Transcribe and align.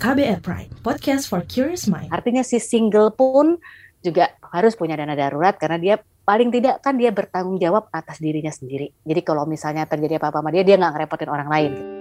KBR 0.00 0.40
Prime, 0.40 0.72
podcast 0.80 1.28
for 1.28 1.44
curious 1.44 1.84
mind. 1.84 2.08
Artinya 2.08 2.40
si 2.40 2.56
single 2.56 3.12
pun 3.12 3.60
juga 4.00 4.32
harus 4.48 4.72
punya 4.72 4.96
dana 4.96 5.12
darurat 5.12 5.52
karena 5.60 5.76
dia 5.76 5.94
paling 6.24 6.48
tidak 6.48 6.80
kan 6.80 6.96
dia 6.96 7.12
bertanggung 7.12 7.60
jawab 7.60 7.92
atas 7.92 8.16
dirinya 8.16 8.48
sendiri. 8.48 8.96
Jadi 9.04 9.20
kalau 9.20 9.44
misalnya 9.44 9.84
terjadi 9.84 10.16
apa-apa 10.16 10.40
sama 10.40 10.56
dia, 10.56 10.64
dia 10.64 10.80
nggak 10.80 10.96
ngerepotin 10.96 11.28
orang 11.28 11.48
lain. 11.52 11.72
Gitu. 11.76 11.99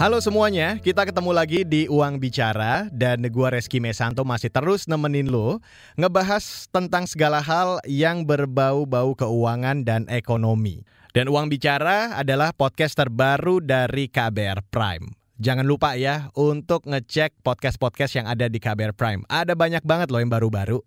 Halo 0.00 0.16
semuanya, 0.16 0.80
kita 0.80 1.04
ketemu 1.04 1.28
lagi 1.28 1.60
di 1.60 1.84
Uang 1.84 2.16
Bicara 2.24 2.88
dan 2.88 3.20
gua 3.28 3.52
Reski 3.52 3.84
Mesanto 3.84 4.24
masih 4.24 4.48
terus 4.48 4.88
nemenin 4.88 5.28
lo 5.28 5.60
ngebahas 6.00 6.72
tentang 6.72 7.04
segala 7.04 7.44
hal 7.44 7.84
yang 7.84 8.24
berbau-bau 8.24 9.12
keuangan 9.12 9.84
dan 9.84 10.08
ekonomi. 10.08 10.80
Dan 11.12 11.28
Uang 11.28 11.52
Bicara 11.52 12.16
adalah 12.16 12.56
podcast 12.56 12.96
terbaru 12.96 13.60
dari 13.60 14.08
KBR 14.08 14.64
Prime. 14.72 15.04
Jangan 15.36 15.68
lupa 15.68 15.92
ya 16.00 16.32
untuk 16.32 16.88
ngecek 16.88 17.44
podcast-podcast 17.44 18.24
yang 18.24 18.24
ada 18.24 18.48
di 18.48 18.56
KBR 18.56 18.96
Prime. 18.96 19.28
Ada 19.28 19.52
banyak 19.52 19.84
banget 19.84 20.08
loh 20.08 20.24
yang 20.24 20.32
baru-baru. 20.32 20.80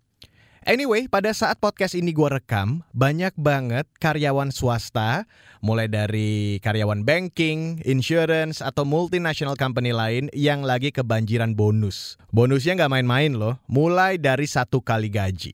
Anyway, 0.64 1.12
pada 1.12 1.28
saat 1.36 1.60
podcast 1.60 1.92
ini 1.92 2.08
gue 2.16 2.24
rekam, 2.24 2.80
banyak 2.96 3.36
banget 3.36 3.84
karyawan 4.00 4.48
swasta, 4.48 5.28
mulai 5.60 5.92
dari 5.92 6.56
karyawan 6.64 7.04
banking, 7.04 7.84
insurance, 7.84 8.64
atau 8.64 8.88
multinational 8.88 9.60
company 9.60 9.92
lain 9.92 10.32
yang 10.32 10.64
lagi 10.64 10.88
kebanjiran 10.88 11.52
bonus. 11.52 12.16
Bonusnya 12.32 12.80
nggak 12.80 12.92
main-main 12.96 13.36
loh, 13.36 13.60
mulai 13.68 14.16
dari 14.16 14.48
satu 14.48 14.80
kali 14.80 15.12
gaji. 15.12 15.52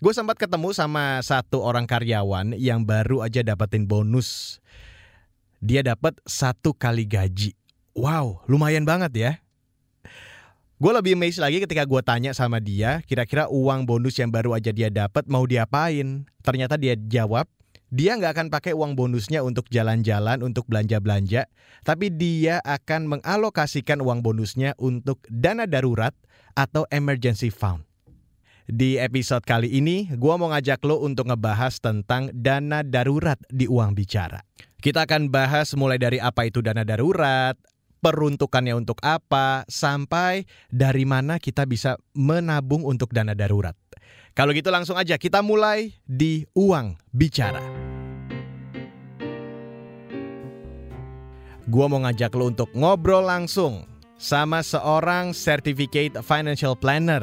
Gue 0.00 0.12
sempat 0.16 0.40
ketemu 0.40 0.72
sama 0.72 1.20
satu 1.20 1.60
orang 1.60 1.84
karyawan 1.84 2.56
yang 2.56 2.88
baru 2.88 3.20
aja 3.20 3.44
dapetin 3.44 3.84
bonus. 3.84 4.64
Dia 5.60 5.84
dapat 5.84 6.16
satu 6.24 6.72
kali 6.72 7.04
gaji. 7.04 7.52
Wow, 7.92 8.40
lumayan 8.48 8.88
banget 8.88 9.12
ya. 9.12 9.32
Gue 10.82 10.90
lebih 10.90 11.14
amazed 11.14 11.38
lagi 11.38 11.62
ketika 11.62 11.86
gue 11.86 12.02
tanya 12.02 12.34
sama 12.34 12.58
dia, 12.58 13.06
kira-kira 13.06 13.46
uang 13.46 13.86
bonus 13.86 14.18
yang 14.18 14.34
baru 14.34 14.58
aja 14.58 14.74
dia 14.74 14.90
dapat 14.90 15.30
mau 15.30 15.46
diapain? 15.46 16.26
Ternyata 16.42 16.74
dia 16.74 16.98
jawab, 16.98 17.46
dia 17.86 18.18
nggak 18.18 18.34
akan 18.34 18.48
pakai 18.50 18.74
uang 18.74 18.98
bonusnya 18.98 19.46
untuk 19.46 19.70
jalan-jalan, 19.70 20.42
untuk 20.42 20.66
belanja-belanja, 20.66 21.46
tapi 21.86 22.10
dia 22.10 22.58
akan 22.66 23.14
mengalokasikan 23.14 24.02
uang 24.02 24.26
bonusnya 24.26 24.74
untuk 24.74 25.22
dana 25.30 25.70
darurat 25.70 26.18
atau 26.58 26.82
emergency 26.90 27.54
fund. 27.54 27.86
Di 28.66 28.98
episode 28.98 29.46
kali 29.46 29.70
ini, 29.70 30.10
gue 30.10 30.34
mau 30.34 30.50
ngajak 30.50 30.82
lo 30.82 30.98
untuk 30.98 31.30
ngebahas 31.30 31.78
tentang 31.78 32.34
dana 32.34 32.82
darurat 32.82 33.38
di 33.54 33.70
uang 33.70 33.94
bicara. 33.94 34.42
Kita 34.82 35.06
akan 35.06 35.30
bahas 35.30 35.78
mulai 35.78 36.02
dari 36.02 36.18
apa 36.18 36.42
itu 36.42 36.58
dana 36.58 36.82
darurat, 36.82 37.54
peruntukannya 38.02 38.74
untuk 38.74 38.98
apa, 39.00 39.62
sampai 39.70 40.44
dari 40.68 41.06
mana 41.06 41.38
kita 41.38 41.62
bisa 41.64 41.94
menabung 42.12 42.82
untuk 42.82 43.14
dana 43.14 43.32
darurat. 43.32 43.78
Kalau 44.34 44.50
gitu 44.50 44.74
langsung 44.74 44.98
aja 44.98 45.14
kita 45.14 45.40
mulai 45.40 45.94
di 46.02 46.42
uang 46.58 46.98
bicara. 47.14 47.62
Gua 51.70 51.86
mau 51.86 52.02
ngajak 52.02 52.34
lo 52.34 52.50
untuk 52.50 52.74
ngobrol 52.74 53.22
langsung 53.22 53.86
sama 54.18 54.66
seorang 54.66 55.30
certificate 55.30 56.18
financial 56.26 56.74
planner. 56.74 57.22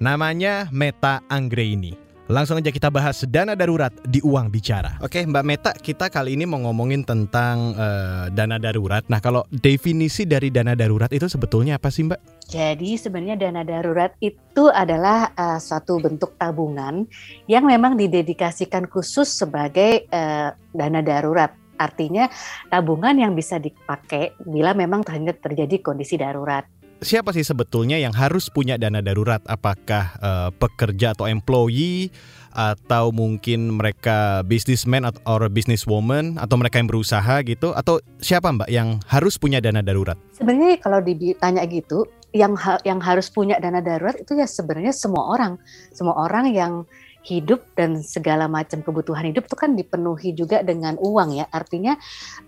Namanya 0.00 0.68
Meta 0.68 1.24
Anggraini. 1.32 2.09
Langsung 2.30 2.62
aja 2.62 2.70
kita 2.70 2.94
bahas 2.94 3.26
dana 3.26 3.58
darurat 3.58 3.90
di 4.06 4.22
uang 4.22 4.54
bicara. 4.54 5.02
Oke, 5.02 5.26
Mbak 5.26 5.42
Meta, 5.42 5.74
kita 5.74 6.06
kali 6.06 6.38
ini 6.38 6.46
mau 6.46 6.62
ngomongin 6.62 7.02
tentang 7.02 7.74
uh, 7.74 8.30
dana 8.30 8.54
darurat. 8.54 9.02
Nah, 9.10 9.18
kalau 9.18 9.42
definisi 9.50 10.22
dari 10.30 10.46
dana 10.54 10.78
darurat 10.78 11.10
itu 11.10 11.26
sebetulnya 11.26 11.82
apa 11.82 11.90
sih, 11.90 12.06
Mbak? 12.06 12.46
Jadi 12.46 12.94
sebenarnya 12.94 13.34
dana 13.34 13.66
darurat 13.66 14.14
itu 14.22 14.70
adalah 14.70 15.34
uh, 15.34 15.58
suatu 15.58 15.98
bentuk 15.98 16.38
tabungan 16.38 17.02
yang 17.50 17.66
memang 17.66 17.98
didedikasikan 17.98 18.86
khusus 18.86 19.26
sebagai 19.26 20.06
uh, 20.14 20.54
dana 20.70 21.02
darurat. 21.02 21.50
Artinya 21.82 22.30
tabungan 22.70 23.18
yang 23.18 23.34
bisa 23.34 23.58
dipakai 23.58 24.38
bila 24.46 24.70
memang 24.70 25.02
terjadi 25.02 25.82
kondisi 25.82 26.14
darurat 26.14 26.62
siapa 27.00 27.32
sih 27.32 27.44
sebetulnya 27.44 27.96
yang 27.96 28.12
harus 28.12 28.48
punya 28.52 28.76
dana 28.76 29.00
darurat? 29.00 29.40
Apakah 29.48 30.04
uh, 30.20 30.48
pekerja 30.54 31.16
atau 31.16 31.26
employee 31.26 32.12
atau 32.50 33.14
mungkin 33.14 33.78
mereka 33.78 34.42
businessman 34.42 35.06
atau 35.06 35.22
businesswoman 35.48 36.36
atau 36.36 36.58
mereka 36.58 36.82
yang 36.82 36.90
berusaha 36.90 37.40
gitu 37.46 37.70
atau 37.72 38.02
siapa 38.18 38.50
Mbak 38.50 38.70
yang 38.70 38.98
harus 39.08 39.40
punya 39.40 39.58
dana 39.62 39.80
darurat? 39.80 40.18
Sebenarnya 40.34 40.78
kalau 40.82 41.00
ditanya 41.00 41.64
gitu, 41.66 42.06
yang 42.30 42.54
ha 42.54 42.78
yang 42.86 43.02
harus 43.02 43.26
punya 43.30 43.58
dana 43.58 43.82
darurat 43.82 44.14
itu 44.18 44.38
ya 44.38 44.46
sebenarnya 44.46 44.94
semua 44.94 45.34
orang. 45.34 45.58
Semua 45.90 46.14
orang 46.20 46.50
yang 46.54 46.86
hidup 47.20 47.60
dan 47.76 48.00
segala 48.00 48.48
macam 48.48 48.80
kebutuhan 48.80 49.28
hidup 49.28 49.44
itu 49.44 49.56
kan 49.56 49.76
dipenuhi 49.76 50.32
juga 50.32 50.64
dengan 50.64 50.96
uang 50.96 51.36
ya. 51.36 51.46
Artinya 51.52 51.96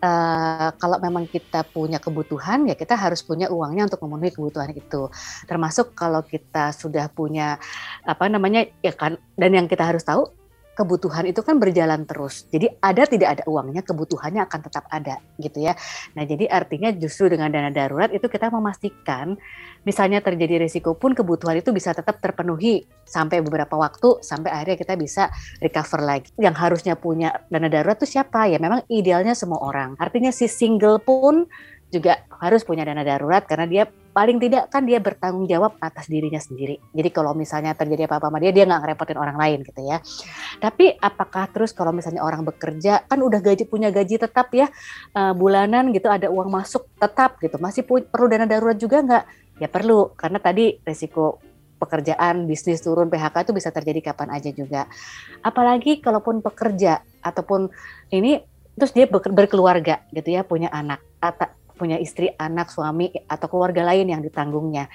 uh, 0.00 0.72
kalau 0.80 0.96
memang 1.00 1.28
kita 1.28 1.64
punya 1.68 2.00
kebutuhan 2.00 2.68
ya 2.68 2.74
kita 2.76 2.96
harus 2.96 3.20
punya 3.20 3.52
uangnya 3.52 3.92
untuk 3.92 4.00
memenuhi 4.08 4.32
kebutuhan 4.32 4.72
itu. 4.72 5.12
Termasuk 5.44 5.92
kalau 5.92 6.24
kita 6.24 6.72
sudah 6.72 7.12
punya 7.12 7.60
apa 8.08 8.24
namanya 8.32 8.64
ya 8.80 8.96
kan 8.96 9.20
dan 9.36 9.50
yang 9.52 9.66
kita 9.68 9.84
harus 9.84 10.04
tahu 10.04 10.42
kebutuhan 10.72 11.28
itu 11.28 11.40
kan 11.44 11.60
berjalan 11.60 12.08
terus. 12.08 12.48
Jadi 12.48 12.72
ada 12.80 13.04
tidak 13.04 13.28
ada 13.38 13.44
uangnya, 13.44 13.84
kebutuhannya 13.84 14.40
akan 14.48 14.60
tetap 14.64 14.88
ada 14.88 15.20
gitu 15.36 15.60
ya. 15.60 15.76
Nah, 16.16 16.24
jadi 16.24 16.48
artinya 16.48 16.88
justru 16.96 17.28
dengan 17.28 17.52
dana 17.52 17.68
darurat 17.68 18.08
itu 18.08 18.24
kita 18.24 18.48
memastikan 18.48 19.36
misalnya 19.82 20.22
terjadi 20.22 20.62
risiko 20.62 20.94
pun 20.94 21.14
kebutuhan 21.14 21.58
itu 21.58 21.70
bisa 21.74 21.94
tetap 21.94 22.18
terpenuhi 22.22 22.86
sampai 23.02 23.42
beberapa 23.42 23.74
waktu 23.78 24.22
sampai 24.22 24.50
akhirnya 24.50 24.76
kita 24.78 24.94
bisa 24.94 25.22
recover 25.58 26.00
lagi. 26.02 26.30
Yang 26.38 26.56
harusnya 26.58 26.94
punya 26.94 27.34
dana 27.50 27.68
darurat 27.70 27.98
itu 27.98 28.18
siapa? 28.18 28.46
Ya 28.50 28.58
memang 28.62 28.86
idealnya 28.86 29.34
semua 29.34 29.60
orang. 29.62 29.98
Artinya 29.98 30.30
si 30.30 30.46
single 30.46 31.02
pun 31.02 31.46
juga 31.92 32.24
harus 32.40 32.64
punya 32.64 32.88
dana 32.88 33.04
darurat 33.04 33.44
karena 33.44 33.68
dia 33.68 33.84
paling 34.16 34.40
tidak 34.40 34.72
kan 34.72 34.88
dia 34.88 34.96
bertanggung 34.96 35.44
jawab 35.44 35.76
atas 35.76 36.08
dirinya 36.08 36.40
sendiri. 36.40 36.80
Jadi 36.92 37.08
kalau 37.12 37.36
misalnya 37.36 37.76
terjadi 37.76 38.08
apa-apa 38.08 38.32
sama 38.32 38.40
dia, 38.40 38.52
dia 38.52 38.64
nggak 38.64 38.80
ngerepotin 38.80 39.20
orang 39.20 39.36
lain 39.36 39.58
gitu 39.60 39.80
ya. 39.84 40.00
Tapi 40.56 40.96
apakah 40.96 41.52
terus 41.52 41.76
kalau 41.76 41.92
misalnya 41.92 42.24
orang 42.24 42.48
bekerja 42.48 43.04
kan 43.04 43.20
udah 43.20 43.44
gaji 43.44 43.68
punya 43.68 43.92
gaji 43.92 44.16
tetap 44.16 44.48
ya 44.56 44.72
uh, 45.16 45.36
bulanan 45.36 45.92
gitu 45.92 46.08
ada 46.08 46.32
uang 46.32 46.48
masuk 46.48 46.88
tetap 46.96 47.36
gitu, 47.44 47.60
masih 47.60 47.84
perlu 47.84 48.26
dana 48.28 48.48
darurat 48.48 48.76
juga 48.80 49.04
nggak? 49.04 49.24
Ya 49.60 49.68
perlu 49.68 50.14
karena 50.16 50.40
tadi 50.40 50.80
resiko 50.84 51.42
pekerjaan 51.82 52.46
bisnis 52.46 52.78
turun 52.78 53.10
PHK 53.10 53.50
itu 53.50 53.52
bisa 53.52 53.74
terjadi 53.74 54.14
kapan 54.14 54.30
aja 54.38 54.54
juga. 54.54 54.86
Apalagi 55.42 55.98
kalaupun 55.98 56.38
pekerja 56.38 57.02
ataupun 57.18 57.66
ini 58.14 58.38
terus 58.78 58.94
dia 58.94 59.10
berkeluarga 59.10 60.06
gitu 60.14 60.30
ya 60.30 60.46
punya 60.46 60.70
anak 60.70 61.02
atau 61.18 61.50
punya 61.76 61.98
istri, 61.98 62.30
anak, 62.38 62.70
suami, 62.70 63.10
atau 63.26 63.50
keluarga 63.50 63.82
lain 63.82 64.06
yang 64.06 64.22
ditanggungnya. 64.22 64.86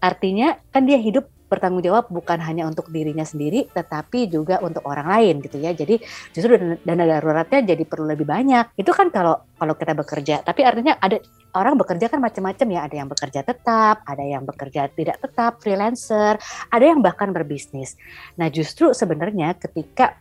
Artinya 0.00 0.56
kan 0.72 0.88
dia 0.88 0.96
hidup 0.96 1.28
bertanggung 1.50 1.82
jawab 1.82 2.06
bukan 2.06 2.38
hanya 2.38 2.70
untuk 2.70 2.86
dirinya 2.94 3.26
sendiri, 3.26 3.66
tetapi 3.66 4.30
juga 4.30 4.62
untuk 4.62 4.86
orang 4.86 5.10
lain 5.10 5.34
gitu 5.42 5.58
ya. 5.58 5.74
Jadi 5.74 5.98
justru 6.30 6.78
dana, 6.86 7.04
daruratnya 7.04 7.74
jadi 7.74 7.82
perlu 7.82 8.06
lebih 8.06 8.24
banyak. 8.24 8.78
Itu 8.78 8.94
kan 8.94 9.10
kalau 9.10 9.34
kalau 9.58 9.74
kita 9.74 9.98
bekerja. 9.98 10.46
Tapi 10.46 10.62
artinya 10.62 10.94
ada 11.02 11.18
orang 11.58 11.74
bekerja 11.74 12.06
kan 12.06 12.22
macam-macam 12.22 12.66
ya. 12.70 12.80
Ada 12.86 12.94
yang 13.02 13.08
bekerja 13.10 13.40
tetap, 13.42 14.06
ada 14.06 14.22
yang 14.22 14.46
bekerja 14.46 14.86
tidak 14.94 15.18
tetap, 15.18 15.58
freelancer, 15.58 16.38
ada 16.70 16.84
yang 16.86 17.02
bahkan 17.02 17.34
berbisnis. 17.34 17.98
Nah 18.38 18.46
justru 18.46 18.94
sebenarnya 18.94 19.58
ketika 19.58 20.16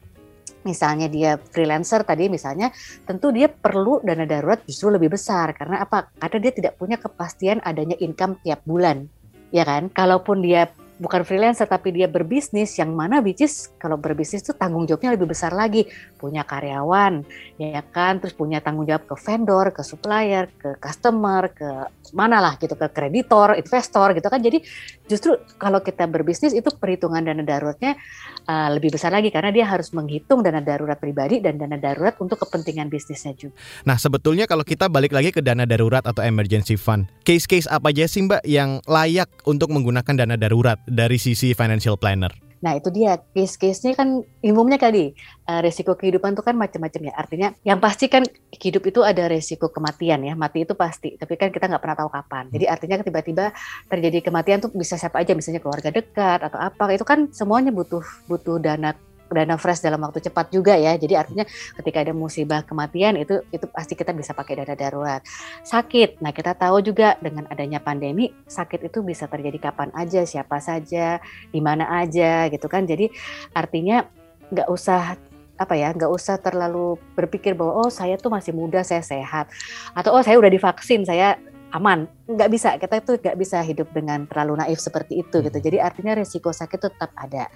misalnya 0.68 1.08
dia 1.08 1.40
freelancer 1.40 2.04
tadi 2.04 2.28
misalnya 2.28 2.68
tentu 3.08 3.32
dia 3.32 3.48
perlu 3.48 4.04
dana 4.04 4.28
darurat 4.28 4.60
justru 4.68 4.92
lebih 4.92 5.16
besar 5.16 5.56
karena 5.56 5.84
apa? 5.84 6.12
Karena 6.20 6.38
dia 6.44 6.54
tidak 6.56 6.74
punya 6.76 7.00
kepastian 7.00 7.64
adanya 7.64 7.96
income 8.02 8.42
tiap 8.44 8.64
bulan. 8.68 9.08
Ya 9.50 9.66
kan? 9.66 9.90
Kalaupun 9.90 10.46
dia 10.46 10.70
bukan 11.00 11.24
freelancer 11.24 11.66
tapi 11.66 11.96
dia 11.96 12.12
berbisnis 12.12 12.76
yang 12.76 12.92
mana 12.92 13.24
which 13.24 13.40
is 13.40 13.72
kalau 13.80 13.96
berbisnis 13.96 14.44
itu 14.44 14.52
tanggung 14.52 14.84
jawabnya 14.84 15.16
lebih 15.16 15.32
besar 15.32 15.56
lagi 15.56 15.88
punya 16.20 16.44
karyawan 16.44 17.24
ya 17.56 17.82
kan 17.88 18.20
terus 18.20 18.36
punya 18.36 18.60
tanggung 18.60 18.84
jawab 18.84 19.08
ke 19.08 19.16
vendor 19.16 19.72
ke 19.72 19.82
supplier 19.82 20.52
ke 20.60 20.76
customer 20.78 21.48
ke 21.56 21.70
mana 22.12 22.44
lah 22.44 22.60
gitu 22.60 22.76
ke 22.76 22.92
kreditor 22.92 23.56
investor 23.56 24.12
gitu 24.12 24.28
kan 24.28 24.44
jadi 24.44 24.60
justru 25.08 25.40
kalau 25.56 25.80
kita 25.80 26.06
berbisnis 26.06 26.52
itu 26.52 26.68
perhitungan 26.76 27.24
dana 27.24 27.42
daruratnya 27.42 27.96
uh, 28.46 28.70
lebih 28.74 28.94
besar 28.94 29.14
lagi 29.14 29.30
karena 29.30 29.50
dia 29.50 29.66
harus 29.66 29.94
menghitung 29.94 30.42
dana 30.42 30.62
darurat 30.62 30.98
pribadi 30.98 31.42
dan 31.42 31.62
dana 31.62 31.78
darurat 31.78 32.18
untuk 32.18 32.42
kepentingan 32.42 32.90
bisnisnya 32.90 33.34
juga. 33.38 33.56
Nah 33.86 33.98
sebetulnya 33.98 34.50
kalau 34.50 34.66
kita 34.66 34.90
balik 34.90 35.14
lagi 35.14 35.30
ke 35.30 35.42
dana 35.42 35.70
darurat 35.70 36.02
atau 36.06 36.26
emergency 36.26 36.74
fund, 36.78 37.06
case-case 37.26 37.70
apa 37.70 37.94
aja 37.94 38.10
sih 38.10 38.26
mbak 38.26 38.42
yang 38.46 38.82
layak 38.90 39.30
untuk 39.46 39.70
menggunakan 39.70 40.26
dana 40.26 40.36
darurat? 40.38 40.82
Dari 40.92 41.22
sisi 41.22 41.54
financial 41.56 41.96
planner? 41.96 42.50
Nah 42.60 42.76
itu 42.76 42.92
dia 42.92 43.16
case-case-nya 43.32 43.96
kan 43.96 44.20
umumnya 44.44 44.76
kali 44.76 45.16
uh, 45.48 45.64
resiko 45.64 45.96
kehidupan 45.96 46.36
itu 46.36 46.44
kan 46.44 46.56
macam-macam 46.60 47.02
ya. 47.08 47.14
Artinya 47.16 47.48
yang 47.64 47.80
pasti 47.80 48.12
kan 48.12 48.28
hidup 48.52 48.84
itu 48.84 49.00
ada 49.00 49.32
resiko 49.32 49.72
kematian 49.72 50.28
ya. 50.28 50.36
Mati 50.36 50.68
itu 50.68 50.76
pasti. 50.76 51.16
Tapi 51.16 51.40
kan 51.40 51.50
kita 51.56 51.72
nggak 51.72 51.82
pernah 51.82 51.98
tahu 52.04 52.10
kapan. 52.12 52.52
Jadi 52.52 52.66
artinya 52.68 52.96
tiba-tiba 53.00 53.56
terjadi 53.88 54.20
kematian 54.20 54.60
tuh 54.60 54.72
bisa 54.76 55.00
siapa 55.00 55.24
aja. 55.24 55.32
Misalnya 55.32 55.64
keluarga 55.64 55.90
dekat 55.90 56.40
atau 56.44 56.60
apa. 56.60 56.92
Itu 56.92 57.08
kan 57.08 57.32
semuanya 57.32 57.72
butuh 57.72 58.04
butuh 58.28 58.60
dana 58.60 58.92
dana 59.32 59.56
fresh 59.56 59.86
dalam 59.86 60.02
waktu 60.02 60.26
cepat 60.26 60.50
juga 60.50 60.74
ya. 60.76 60.98
Jadi 60.98 61.14
artinya 61.14 61.46
ketika 61.80 62.02
ada 62.02 62.14
musibah 62.14 62.66
kematian 62.66 63.16
itu 63.22 63.46
itu 63.54 63.66
pasti 63.70 63.94
kita 63.94 64.12
bisa 64.12 64.34
pakai 64.34 64.66
dana 64.66 64.76
darurat. 64.76 65.22
Sakit. 65.64 66.20
Nah, 66.20 66.34
kita 66.34 66.58
tahu 66.58 66.82
juga 66.82 67.16
dengan 67.22 67.46
adanya 67.48 67.80
pandemi, 67.80 68.34
sakit 68.50 68.90
itu 68.90 69.06
bisa 69.06 69.30
terjadi 69.30 69.72
kapan 69.72 69.94
aja, 69.94 70.26
siapa 70.26 70.58
saja, 70.60 71.22
di 71.54 71.62
mana 71.62 71.88
aja 72.02 72.50
gitu 72.50 72.66
kan. 72.66 72.84
Jadi 72.90 73.10
artinya 73.54 74.06
nggak 74.50 74.70
usah 74.70 75.18
apa 75.60 75.76
ya 75.76 75.92
nggak 75.92 76.08
usah 76.08 76.40
terlalu 76.40 76.96
berpikir 77.20 77.52
bahwa 77.52 77.84
oh 77.84 77.92
saya 77.92 78.16
tuh 78.16 78.32
masih 78.32 78.56
muda 78.56 78.80
saya 78.80 79.04
sehat 79.04 79.52
atau 79.92 80.16
oh 80.16 80.24
saya 80.24 80.40
udah 80.40 80.48
divaksin 80.48 81.04
saya 81.04 81.36
aman 81.70 82.10
nggak 82.26 82.50
bisa 82.50 82.70
kita 82.82 83.02
itu 83.02 83.12
nggak 83.22 83.38
bisa 83.38 83.62
hidup 83.62 83.90
dengan 83.94 84.26
terlalu 84.26 84.62
naif 84.66 84.82
seperti 84.82 85.22
itu 85.22 85.42
gitu 85.46 85.58
hmm. 85.58 85.66
jadi 85.66 85.78
artinya 85.86 86.14
resiko 86.18 86.50
sakit 86.50 86.80
tetap 86.82 87.14
ada 87.14 87.50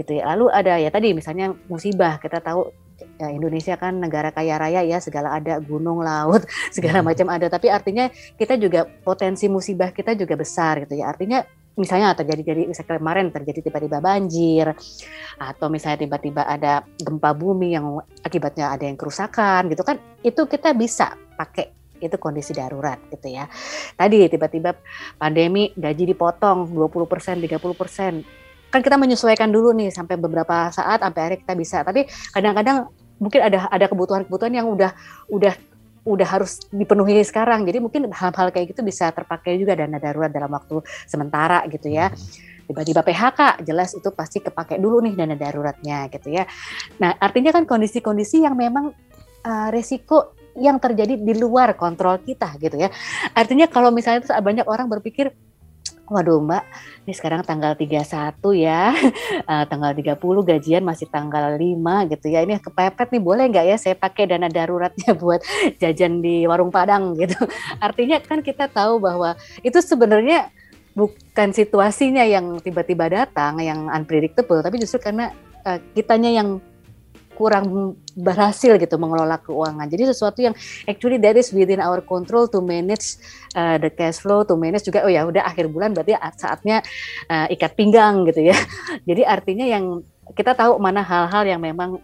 gitu 0.00 0.16
ya. 0.16 0.24
Lalu 0.32 0.48
ada 0.48 0.80
ya 0.80 0.88
tadi 0.88 1.12
misalnya 1.12 1.52
musibah 1.68 2.16
kita 2.16 2.40
tahu 2.40 2.72
ya 3.20 3.32
Indonesia 3.32 3.76
kan 3.80 3.96
negara 3.96 4.28
kaya 4.32 4.60
raya 4.60 4.84
ya 4.84 5.00
segala 5.00 5.36
ada 5.36 5.56
gunung 5.60 6.04
laut 6.04 6.44
segala 6.76 7.00
hmm. 7.00 7.06
macam 7.12 7.26
ada 7.32 7.46
tapi 7.48 7.72
artinya 7.72 8.08
kita 8.36 8.60
juga 8.60 8.84
potensi 8.84 9.48
musibah 9.48 9.92
kita 9.92 10.12
juga 10.16 10.36
besar 10.36 10.84
gitu 10.84 11.00
ya 11.00 11.08
artinya 11.08 11.40
misalnya 11.80 12.12
terjadi 12.12 12.52
jadi 12.52 12.62
misalnya 12.68 13.00
kemarin 13.00 13.32
terjadi 13.32 13.72
tiba-tiba 13.72 14.04
banjir 14.04 14.76
atau 15.40 15.72
misalnya 15.72 16.04
tiba-tiba 16.04 16.44
ada 16.44 16.84
gempa 17.00 17.32
bumi 17.32 17.72
yang 17.72 18.04
akibatnya 18.20 18.68
ada 18.68 18.84
yang 18.84 19.00
kerusakan 19.00 19.72
gitu 19.72 19.80
kan 19.80 19.96
itu 20.20 20.44
kita 20.44 20.76
bisa 20.76 21.16
pakai 21.40 21.79
itu 22.00 22.16
kondisi 22.16 22.56
darurat 22.56 22.98
gitu 23.12 23.28
ya. 23.30 23.46
Tadi 23.94 24.26
tiba-tiba 24.32 24.74
pandemi 25.20 25.70
gaji 25.76 26.16
dipotong 26.16 26.72
20%, 26.72 27.38
30%, 27.44 28.72
kan 28.72 28.80
kita 28.80 28.96
menyesuaikan 28.96 29.50
dulu 29.50 29.74
nih 29.74 29.90
sampai 29.90 30.14
beberapa 30.16 30.70
saat 30.70 31.02
sampai 31.02 31.20
akhirnya 31.20 31.40
kita 31.42 31.54
bisa. 31.58 31.78
Tapi 31.82 32.06
kadang-kadang 32.32 32.88
mungkin 33.20 33.40
ada 33.44 33.68
ada 33.68 33.86
kebutuhan-kebutuhan 33.90 34.54
yang 34.54 34.66
udah 34.70 34.94
udah 35.28 35.54
udah 36.08 36.28
harus 36.28 36.64
dipenuhi 36.72 37.20
sekarang. 37.20 37.68
Jadi 37.68 37.78
mungkin 37.82 38.08
hal-hal 38.08 38.48
kayak 38.48 38.72
gitu 38.72 38.80
bisa 38.80 39.12
terpakai 39.12 39.60
juga 39.60 39.76
dana 39.76 40.00
darurat 40.00 40.32
dalam 40.32 40.48
waktu 40.48 40.80
sementara 41.04 41.60
gitu 41.68 41.92
ya. 41.92 42.08
Tiba-tiba 42.70 43.02
PHK 43.02 43.66
jelas 43.66 43.98
itu 43.98 44.08
pasti 44.14 44.38
kepake 44.38 44.78
dulu 44.78 45.02
nih 45.02 45.18
dana 45.18 45.34
daruratnya 45.34 46.06
gitu 46.08 46.30
ya. 46.32 46.46
Nah 47.02 47.18
artinya 47.18 47.50
kan 47.50 47.66
kondisi-kondisi 47.66 48.46
yang 48.46 48.54
memang 48.54 48.94
uh, 49.44 49.68
resiko 49.74 50.38
yang 50.58 50.82
terjadi 50.82 51.18
di 51.18 51.34
luar 51.38 51.78
kontrol 51.78 52.18
kita 52.22 52.56
gitu 52.58 52.78
ya 52.78 52.90
artinya 53.36 53.70
kalau 53.70 53.94
misalnya 53.94 54.26
banyak 54.40 54.66
orang 54.66 54.90
berpikir 54.90 55.30
Waduh 56.10 56.42
Mbak, 56.42 56.64
ini 57.06 57.14
sekarang 57.14 57.46
tanggal 57.46 57.78
31 57.78 58.34
ya, 58.58 58.90
uh, 59.46 59.64
tanggal 59.70 59.94
30 59.94 60.18
gajian 60.42 60.82
masih 60.82 61.06
tanggal 61.06 61.54
5 61.54 62.10
gitu 62.10 62.26
ya. 62.26 62.42
Ini 62.42 62.58
kepepet 62.58 63.14
nih, 63.14 63.22
boleh 63.22 63.46
nggak 63.46 63.66
ya 63.70 63.76
saya 63.78 63.94
pakai 63.94 64.26
dana 64.26 64.50
daruratnya 64.50 65.14
buat 65.22 65.38
jajan 65.78 66.18
di 66.18 66.50
warung 66.50 66.74
Padang 66.74 67.14
gitu. 67.22 67.38
Artinya 67.78 68.18
kan 68.18 68.42
kita 68.42 68.66
tahu 68.66 68.98
bahwa 68.98 69.38
itu 69.62 69.78
sebenarnya 69.78 70.50
bukan 70.98 71.54
situasinya 71.54 72.26
yang 72.26 72.58
tiba-tiba 72.58 73.06
datang, 73.06 73.62
yang 73.62 73.86
unpredictable, 73.86 74.66
tapi 74.66 74.82
justru 74.82 74.98
karena 74.98 75.30
uh, 75.62 75.78
kitanya 75.94 76.42
yang 76.42 76.58
kurang 77.40 77.96
berhasil 78.12 78.76
gitu 78.76 79.00
mengelola 79.00 79.40
keuangan. 79.40 79.88
Jadi 79.88 80.12
sesuatu 80.12 80.44
yang 80.44 80.52
actually 80.84 81.16
that 81.16 81.40
is 81.40 81.48
within 81.56 81.80
our 81.80 82.04
control 82.04 82.44
to 82.52 82.60
manage 82.60 83.16
uh, 83.56 83.80
the 83.80 83.88
cash 83.88 84.20
flow, 84.20 84.44
to 84.44 84.60
manage 84.60 84.84
juga 84.84 85.08
oh 85.08 85.12
ya 85.12 85.24
udah 85.24 85.48
akhir 85.48 85.72
bulan 85.72 85.96
berarti 85.96 86.12
saatnya 86.36 86.84
uh, 87.32 87.48
ikat 87.48 87.72
pinggang 87.72 88.28
gitu 88.28 88.52
ya. 88.52 88.56
Jadi 89.08 89.24
artinya 89.24 89.64
yang 89.64 90.04
kita 90.36 90.52
tahu 90.52 90.76
mana 90.76 91.00
hal-hal 91.00 91.48
yang 91.48 91.64
memang 91.64 91.96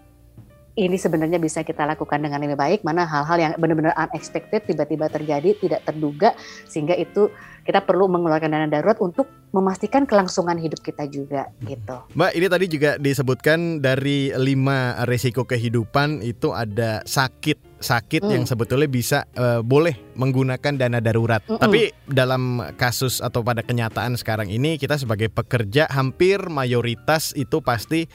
ini 0.76 1.00
sebenarnya 1.00 1.40
bisa 1.40 1.64
kita 1.64 1.88
lakukan 1.88 2.20
dengan 2.20 2.44
lebih 2.44 2.60
baik, 2.60 2.84
mana 2.84 3.08
hal-hal 3.08 3.40
yang 3.40 3.52
benar-benar 3.56 3.96
unexpected 3.96 4.68
tiba-tiba 4.68 5.08
terjadi, 5.08 5.56
tidak 5.56 5.80
terduga, 5.88 6.36
sehingga 6.68 6.92
itu 6.92 7.32
kita 7.64 7.82
perlu 7.82 8.06
mengeluarkan 8.06 8.52
dana 8.52 8.68
darurat 8.70 9.00
untuk 9.02 9.26
memastikan 9.50 10.06
kelangsungan 10.06 10.54
hidup 10.60 10.78
kita 10.84 11.08
juga 11.10 11.50
gitu. 11.64 11.96
Mbak, 12.14 12.32
ini 12.36 12.46
tadi 12.46 12.66
juga 12.70 12.90
disebutkan 13.00 13.80
dari 13.82 14.30
lima 14.36 15.02
resiko 15.08 15.42
kehidupan 15.48 16.22
itu 16.22 16.52
ada 16.52 17.02
sakit 17.02 17.80
sakit 17.80 18.24
mm. 18.24 18.32
yang 18.32 18.44
sebetulnya 18.48 18.88
bisa 18.88 19.18
uh, 19.36 19.60
boleh 19.60 19.96
menggunakan 20.14 20.76
dana 20.76 21.00
darurat. 21.00 21.42
Mm 21.44 21.56
-mm. 21.56 21.60
Tapi 21.60 21.80
dalam 22.06 22.42
kasus 22.76 23.24
atau 23.24 23.40
pada 23.40 23.64
kenyataan 23.64 24.14
sekarang 24.16 24.52
ini 24.52 24.76
kita 24.76 25.00
sebagai 25.00 25.32
pekerja 25.32 25.88
hampir 25.90 26.46
mayoritas 26.52 27.32
itu 27.34 27.60
pasti 27.64 28.06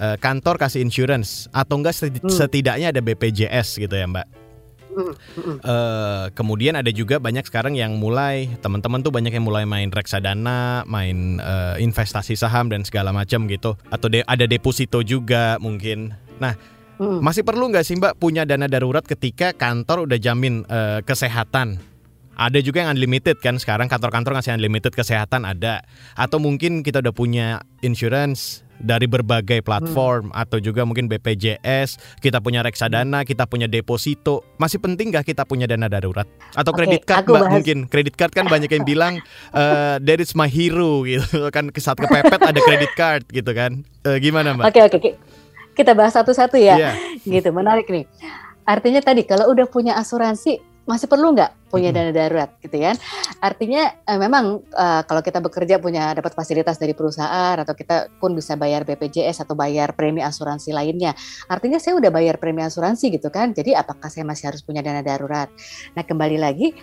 uh, 0.00 0.16
kantor 0.16 0.56
kasih 0.56 0.80
insurance 0.80 1.46
atau 1.52 1.76
enggak 1.76 1.94
hmm. 2.00 2.32
setidaknya 2.32 2.90
ada 2.90 3.04
BPJS 3.04 3.76
gitu 3.78 3.92
ya 3.92 4.08
Mbak. 4.08 4.40
Uh, 4.90 6.26
kemudian 6.34 6.74
ada 6.74 6.90
juga 6.90 7.22
banyak 7.22 7.46
sekarang 7.46 7.78
yang 7.78 7.94
mulai 7.94 8.50
teman-teman 8.58 8.98
tuh 9.06 9.14
banyak 9.14 9.30
yang 9.30 9.46
mulai 9.46 9.62
main 9.62 9.86
reksadana, 9.86 10.82
main 10.82 11.38
uh, 11.38 11.78
investasi 11.78 12.34
saham 12.34 12.66
dan 12.66 12.82
segala 12.82 13.14
macam 13.14 13.46
gitu. 13.46 13.78
Atau 13.86 14.10
de 14.10 14.26
ada 14.26 14.44
deposito 14.50 14.98
juga 15.06 15.62
mungkin. 15.62 16.10
Nah, 16.42 16.58
hmm. 16.98 17.22
masih 17.22 17.46
perlu 17.46 17.70
nggak 17.70 17.86
sih 17.86 17.96
Mbak 18.02 18.18
punya 18.18 18.42
dana 18.42 18.66
darurat 18.66 19.06
ketika 19.06 19.54
kantor 19.54 20.10
udah 20.10 20.18
jamin 20.18 20.66
uh, 20.66 20.98
kesehatan? 21.06 21.78
Ada 22.40 22.58
juga 22.64 22.82
yang 22.82 22.96
unlimited 22.96 23.36
kan 23.38 23.60
sekarang 23.60 23.86
kantor-kantor 23.86 24.40
ngasih 24.40 24.56
unlimited 24.56 24.96
kesehatan 24.96 25.44
ada. 25.44 25.84
Atau 26.16 26.42
mungkin 26.42 26.80
kita 26.80 27.04
udah 27.04 27.14
punya 27.14 27.60
insurance 27.84 28.64
dari 28.80 29.04
berbagai 29.06 29.60
platform 29.60 30.32
hmm. 30.32 30.42
atau 30.42 30.58
juga 30.58 30.88
mungkin 30.88 31.06
BPJS, 31.06 32.20
kita 32.24 32.40
punya 32.40 32.64
reksadana, 32.64 33.22
kita 33.22 33.44
punya 33.44 33.68
deposito. 33.68 34.42
Masih 34.56 34.80
penting 34.80 35.12
nggak 35.12 35.28
kita 35.28 35.44
punya 35.44 35.68
dana 35.68 35.86
darurat? 35.86 36.26
Atau 36.56 36.72
kredit 36.72 37.04
okay, 37.04 37.20
card 37.20 37.24
Mbak 37.28 37.50
mungkin. 37.52 37.78
Kredit 37.86 38.14
card 38.16 38.32
kan 38.32 38.48
banyak 38.48 38.72
yang 38.72 38.84
bilang 38.90 39.20
uh, 39.52 40.00
that 40.00 40.18
is 40.18 40.32
my 40.32 40.48
hero 40.48 41.04
gitu 41.04 41.52
kan 41.54 41.68
saat 41.76 42.00
kepepet 42.00 42.40
ada 42.40 42.60
kredit 42.64 42.92
card 42.96 43.22
gitu 43.28 43.52
kan. 43.52 43.84
Uh, 44.02 44.16
gimana 44.16 44.56
Mbak? 44.56 44.64
Oke 44.64 44.72
okay, 44.72 44.82
oke 44.88 44.96
okay. 44.96 45.12
kita 45.76 45.92
bahas 45.92 46.16
satu-satu 46.16 46.56
ya. 46.56 46.76
Yeah. 46.76 46.94
Gitu 47.20 47.52
menarik 47.52 47.86
nih. 47.86 48.08
Artinya 48.64 49.00
tadi 49.04 49.26
kalau 49.26 49.50
udah 49.50 49.66
punya 49.66 49.98
asuransi 49.98 50.69
masih 50.90 51.06
perlu 51.06 51.30
nggak 51.30 51.70
punya 51.70 51.94
dana 51.94 52.10
darurat 52.10 52.50
gitu 52.58 52.74
ya? 52.74 52.98
Artinya 53.38 53.94
eh, 54.02 54.18
memang 54.18 54.58
uh, 54.74 55.06
kalau 55.06 55.22
kita 55.22 55.38
bekerja 55.38 55.78
punya 55.78 56.10
dapat 56.10 56.34
fasilitas 56.34 56.82
dari 56.82 56.98
perusahaan 56.98 57.54
atau 57.54 57.78
kita 57.78 58.10
pun 58.18 58.34
bisa 58.34 58.58
bayar 58.58 58.82
BPJS 58.82 59.46
atau 59.46 59.54
bayar 59.54 59.94
premi 59.94 60.18
asuransi 60.18 60.74
lainnya. 60.74 61.14
Artinya 61.46 61.78
saya 61.78 61.94
udah 61.94 62.10
bayar 62.10 62.42
premi 62.42 62.66
asuransi 62.66 63.14
gitu 63.14 63.30
kan. 63.30 63.54
Jadi 63.54 63.78
apakah 63.78 64.10
saya 64.10 64.26
masih 64.26 64.50
harus 64.50 64.66
punya 64.66 64.82
dana 64.82 65.06
darurat? 65.06 65.46
Nah, 65.94 66.02
kembali 66.02 66.42
lagi 66.42 66.74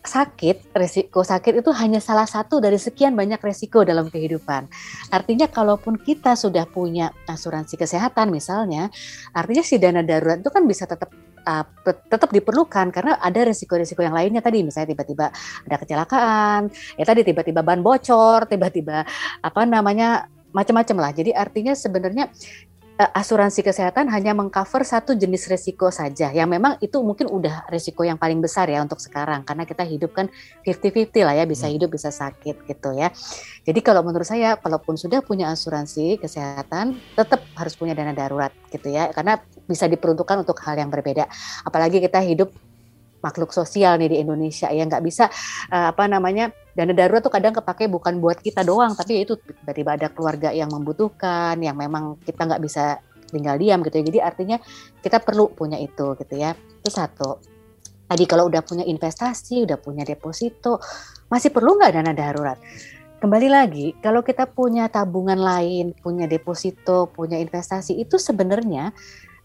sakit, 0.00 0.72
resiko 0.72 1.20
sakit 1.20 1.60
itu 1.60 1.70
hanya 1.76 2.00
salah 2.00 2.24
satu 2.24 2.56
dari 2.56 2.80
sekian 2.80 3.12
banyak 3.12 3.36
resiko 3.36 3.84
dalam 3.84 4.08
kehidupan. 4.08 4.64
Artinya 5.12 5.44
kalaupun 5.44 6.00
kita 6.00 6.32
sudah 6.40 6.64
punya 6.64 7.12
asuransi 7.28 7.76
kesehatan 7.76 8.32
misalnya, 8.32 8.88
artinya 9.36 9.60
si 9.60 9.76
dana 9.76 10.00
darurat 10.00 10.40
itu 10.40 10.48
kan 10.48 10.64
bisa 10.64 10.88
tetap 10.88 11.12
uh, 11.46 11.64
tetap 11.84 12.30
diperlukan 12.30 12.92
karena 12.92 13.16
ada 13.20 13.40
resiko-resiko 13.46 14.00
yang 14.00 14.16
lainnya 14.16 14.40
tadi 14.44 14.64
misalnya 14.64 14.92
tiba-tiba 14.96 15.26
ada 15.66 15.76
kecelakaan, 15.80 16.60
ya 16.96 17.04
tadi 17.04 17.20
tiba-tiba 17.24 17.60
ban 17.60 17.80
bocor, 17.80 18.48
tiba-tiba 18.48 19.04
apa 19.40 19.60
namanya 19.64 20.28
macam-macam 20.50 20.96
lah. 20.98 21.10
Jadi 21.14 21.30
artinya 21.30 21.72
sebenarnya 21.74 22.30
asuransi 23.00 23.64
kesehatan 23.64 24.12
hanya 24.12 24.36
mengcover 24.36 24.84
satu 24.84 25.16
jenis 25.16 25.48
resiko 25.48 25.88
saja 25.88 26.28
yang 26.36 26.52
memang 26.52 26.76
itu 26.84 27.00
mungkin 27.00 27.32
udah 27.32 27.64
resiko 27.72 28.04
yang 28.04 28.20
paling 28.20 28.44
besar 28.44 28.68
ya 28.68 28.84
untuk 28.84 29.00
sekarang 29.00 29.40
karena 29.46 29.64
kita 29.64 29.88
hidup 29.88 30.12
kan 30.12 30.28
50-50 30.68 31.24
lah 31.24 31.34
ya 31.40 31.44
bisa 31.48 31.64
hmm. 31.64 31.74
hidup 31.80 31.90
bisa 31.96 32.12
sakit 32.12 32.68
gitu 32.68 32.90
ya. 32.92 33.08
Jadi 33.64 33.80
kalau 33.80 34.04
menurut 34.04 34.28
saya 34.28 34.60
kalaupun 34.60 35.00
sudah 35.00 35.24
punya 35.24 35.48
asuransi 35.48 36.20
kesehatan 36.20 37.00
tetap 37.16 37.40
harus 37.56 37.72
punya 37.72 37.96
dana 37.96 38.12
darurat 38.12 38.52
gitu 38.68 38.92
ya 38.92 39.08
karena 39.16 39.40
bisa 39.64 39.88
diperuntukkan 39.88 40.44
untuk 40.44 40.60
hal 40.60 40.76
yang 40.76 40.92
berbeda. 40.92 41.24
Apalagi 41.64 42.04
kita 42.04 42.20
hidup 42.20 42.52
makhluk 43.20 43.52
sosial 43.52 43.96
nih 44.00 44.10
di 44.12 44.16
Indonesia 44.20 44.68
ya. 44.68 44.82
Nggak 44.84 45.04
bisa 45.04 45.28
uh, 45.72 45.92
apa 45.92 46.04
namanya 46.08 46.52
dana 46.74 46.92
darurat 46.92 47.20
tuh 47.24 47.32
kadang 47.32 47.54
kepake 47.56 47.86
bukan 47.88 48.18
buat 48.18 48.40
kita 48.40 48.64
doang 48.64 48.94
tapi 48.94 49.24
itu 49.24 49.36
tiba-tiba 49.36 49.96
ada 50.00 50.08
keluarga 50.08 50.54
yang 50.54 50.70
membutuhkan 50.72 51.58
yang 51.60 51.76
memang 51.76 52.16
kita 52.22 52.46
nggak 52.46 52.62
bisa 52.62 52.98
tinggal 53.30 53.56
diam 53.56 53.80
gitu 53.86 54.02
ya. 54.02 54.04
Jadi 54.04 54.18
artinya 54.18 54.56
kita 54.98 55.22
perlu 55.22 55.52
punya 55.54 55.78
itu 55.78 56.18
gitu 56.18 56.34
ya. 56.34 56.52
Itu 56.56 56.90
satu. 56.90 57.38
Tadi 58.10 58.26
kalau 58.26 58.50
udah 58.50 58.66
punya 58.66 58.82
investasi 58.82 59.70
udah 59.70 59.78
punya 59.78 60.02
deposito 60.02 60.82
masih 61.30 61.54
perlu 61.54 61.78
nggak 61.78 61.94
dana 61.94 62.10
darurat? 62.10 62.58
Kembali 63.20 63.48
lagi 63.52 63.92
kalau 64.02 64.24
kita 64.24 64.48
punya 64.48 64.88
tabungan 64.90 65.38
lain, 65.38 65.92
punya 65.94 66.26
deposito, 66.26 67.06
punya 67.12 67.38
investasi 67.38 68.00
itu 68.00 68.16
sebenarnya 68.18 68.90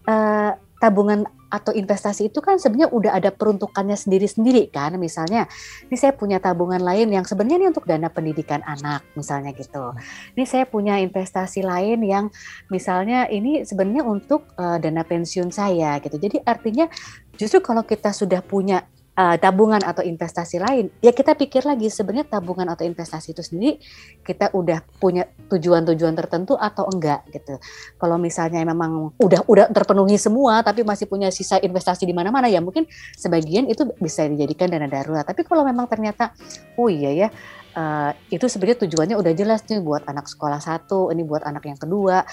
uh, 0.08 0.50
tabungan 0.76 1.24
atau 1.46 1.70
investasi 1.70 2.28
itu 2.28 2.42
kan 2.42 2.58
sebenarnya 2.58 2.90
udah 2.90 3.12
ada 3.14 3.30
peruntukannya 3.30 3.94
sendiri-sendiri 3.94 4.68
kan. 4.68 4.98
Misalnya 4.98 5.46
ini 5.86 5.96
saya 5.96 6.12
punya 6.12 6.42
tabungan 6.42 6.82
lain 6.82 7.08
yang 7.14 7.22
sebenarnya 7.22 7.62
ini 7.62 7.68
untuk 7.70 7.86
dana 7.86 8.10
pendidikan 8.10 8.60
anak 8.66 9.06
misalnya 9.14 9.54
gitu. 9.54 9.94
Ini 10.34 10.44
saya 10.44 10.66
punya 10.66 10.98
investasi 10.98 11.62
lain 11.62 12.02
yang 12.02 12.28
misalnya 12.68 13.30
ini 13.30 13.62
sebenarnya 13.62 14.04
untuk 14.04 14.50
uh, 14.58 14.76
dana 14.82 15.06
pensiun 15.06 15.54
saya 15.54 16.02
gitu. 16.02 16.18
Jadi 16.18 16.42
artinya 16.42 16.90
justru 17.38 17.62
kalau 17.62 17.86
kita 17.86 18.10
sudah 18.10 18.42
punya 18.42 18.82
uh, 19.16 19.36
tabungan 19.40 19.80
atau 19.80 20.04
investasi 20.04 20.60
lain, 20.60 20.92
ya 21.00 21.10
kita 21.10 21.32
pikir 21.34 21.64
lagi 21.64 21.88
sebenarnya 21.88 22.28
tabungan 22.38 22.68
atau 22.70 22.84
investasi 22.84 23.32
itu 23.32 23.42
sendiri 23.42 23.80
kita 24.22 24.52
udah 24.52 24.84
punya 25.00 25.26
tujuan-tujuan 25.48 26.14
tertentu 26.14 26.54
atau 26.54 26.86
enggak 26.92 27.24
gitu. 27.32 27.56
Kalau 27.96 28.16
misalnya 28.20 28.62
memang 28.62 29.16
udah 29.16 29.42
udah 29.48 29.66
terpenuhi 29.72 30.20
semua 30.20 30.60
tapi 30.60 30.84
masih 30.84 31.08
punya 31.08 31.32
sisa 31.32 31.56
investasi 31.58 32.04
di 32.04 32.14
mana-mana 32.14 32.46
ya 32.46 32.60
mungkin 32.60 32.84
sebagian 33.16 33.66
itu 33.66 33.88
bisa 33.98 34.28
dijadikan 34.28 34.68
dana 34.70 34.86
darurat. 34.86 35.24
Tapi 35.24 35.42
kalau 35.42 35.64
memang 35.64 35.88
ternyata 35.88 36.36
oh 36.76 36.92
iya 36.92 37.26
ya 37.26 37.28
uh, 37.76 38.10
itu 38.28 38.44
sebenarnya 38.46 38.84
tujuannya 38.86 39.16
udah 39.16 39.32
jelas 39.32 39.64
nih 39.68 39.80
buat 39.80 40.04
anak 40.08 40.28
sekolah 40.28 40.60
satu, 40.60 41.08
ini 41.10 41.22
buat 41.24 41.44
anak 41.44 41.64
yang 41.68 41.78
kedua. 41.80 42.24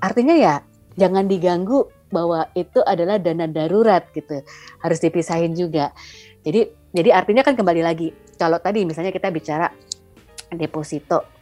Artinya 0.00 0.36
ya 0.36 0.54
jangan 0.96 1.24
diganggu 1.28 1.95
bahwa 2.10 2.48
itu 2.56 2.80
adalah 2.82 3.18
dana 3.18 3.46
darurat 3.50 4.06
gitu. 4.12 4.42
Harus 4.82 4.98
dipisahin 5.00 5.52
juga. 5.52 5.90
Jadi 6.46 6.70
jadi 6.94 7.10
artinya 7.12 7.42
kan 7.42 7.58
kembali 7.58 7.82
lagi 7.82 8.14
kalau 8.38 8.56
tadi 8.62 8.86
misalnya 8.86 9.10
kita 9.12 9.28
bicara 9.32 9.68
deposito. 10.52 11.34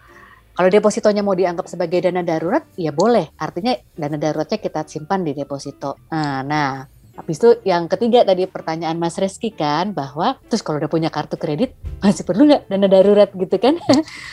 Kalau 0.55 0.71
depositonya 0.71 1.27
mau 1.27 1.35
dianggap 1.35 1.67
sebagai 1.67 1.99
dana 1.99 2.23
darurat, 2.23 2.63
ya 2.79 2.95
boleh. 2.95 3.35
Artinya 3.43 3.75
dana 3.99 4.15
daruratnya 4.15 4.63
kita 4.63 4.87
simpan 4.87 5.27
di 5.27 5.35
deposito. 5.35 5.99
Nah, 6.15 6.47
nah 6.47 6.87
Habis 7.15 7.39
itu 7.39 7.51
yang 7.63 7.87
ketiga 7.87 8.27
tadi 8.27 8.43
pertanyaan 8.51 8.99
Mas 8.99 9.15
Reski 9.15 9.55
kan 9.55 9.95
bahwa 9.95 10.35
terus 10.51 10.67
kalau 10.67 10.83
udah 10.83 10.91
punya 10.91 11.15
kartu 11.15 11.39
kredit 11.39 11.79
masih 12.03 12.27
perlu 12.27 12.51
nggak 12.51 12.67
dana 12.67 12.87
darurat 12.91 13.31
gitu 13.31 13.55
kan? 13.63 13.79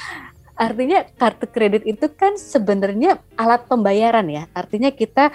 Artinya 0.65 1.05
kartu 1.13 1.45
kredit 1.45 1.85
itu 1.85 2.09
kan 2.09 2.41
sebenarnya 2.41 3.21
alat 3.37 3.69
pembayaran 3.69 4.25
ya. 4.33 4.49
Artinya 4.57 4.89
kita 4.89 5.29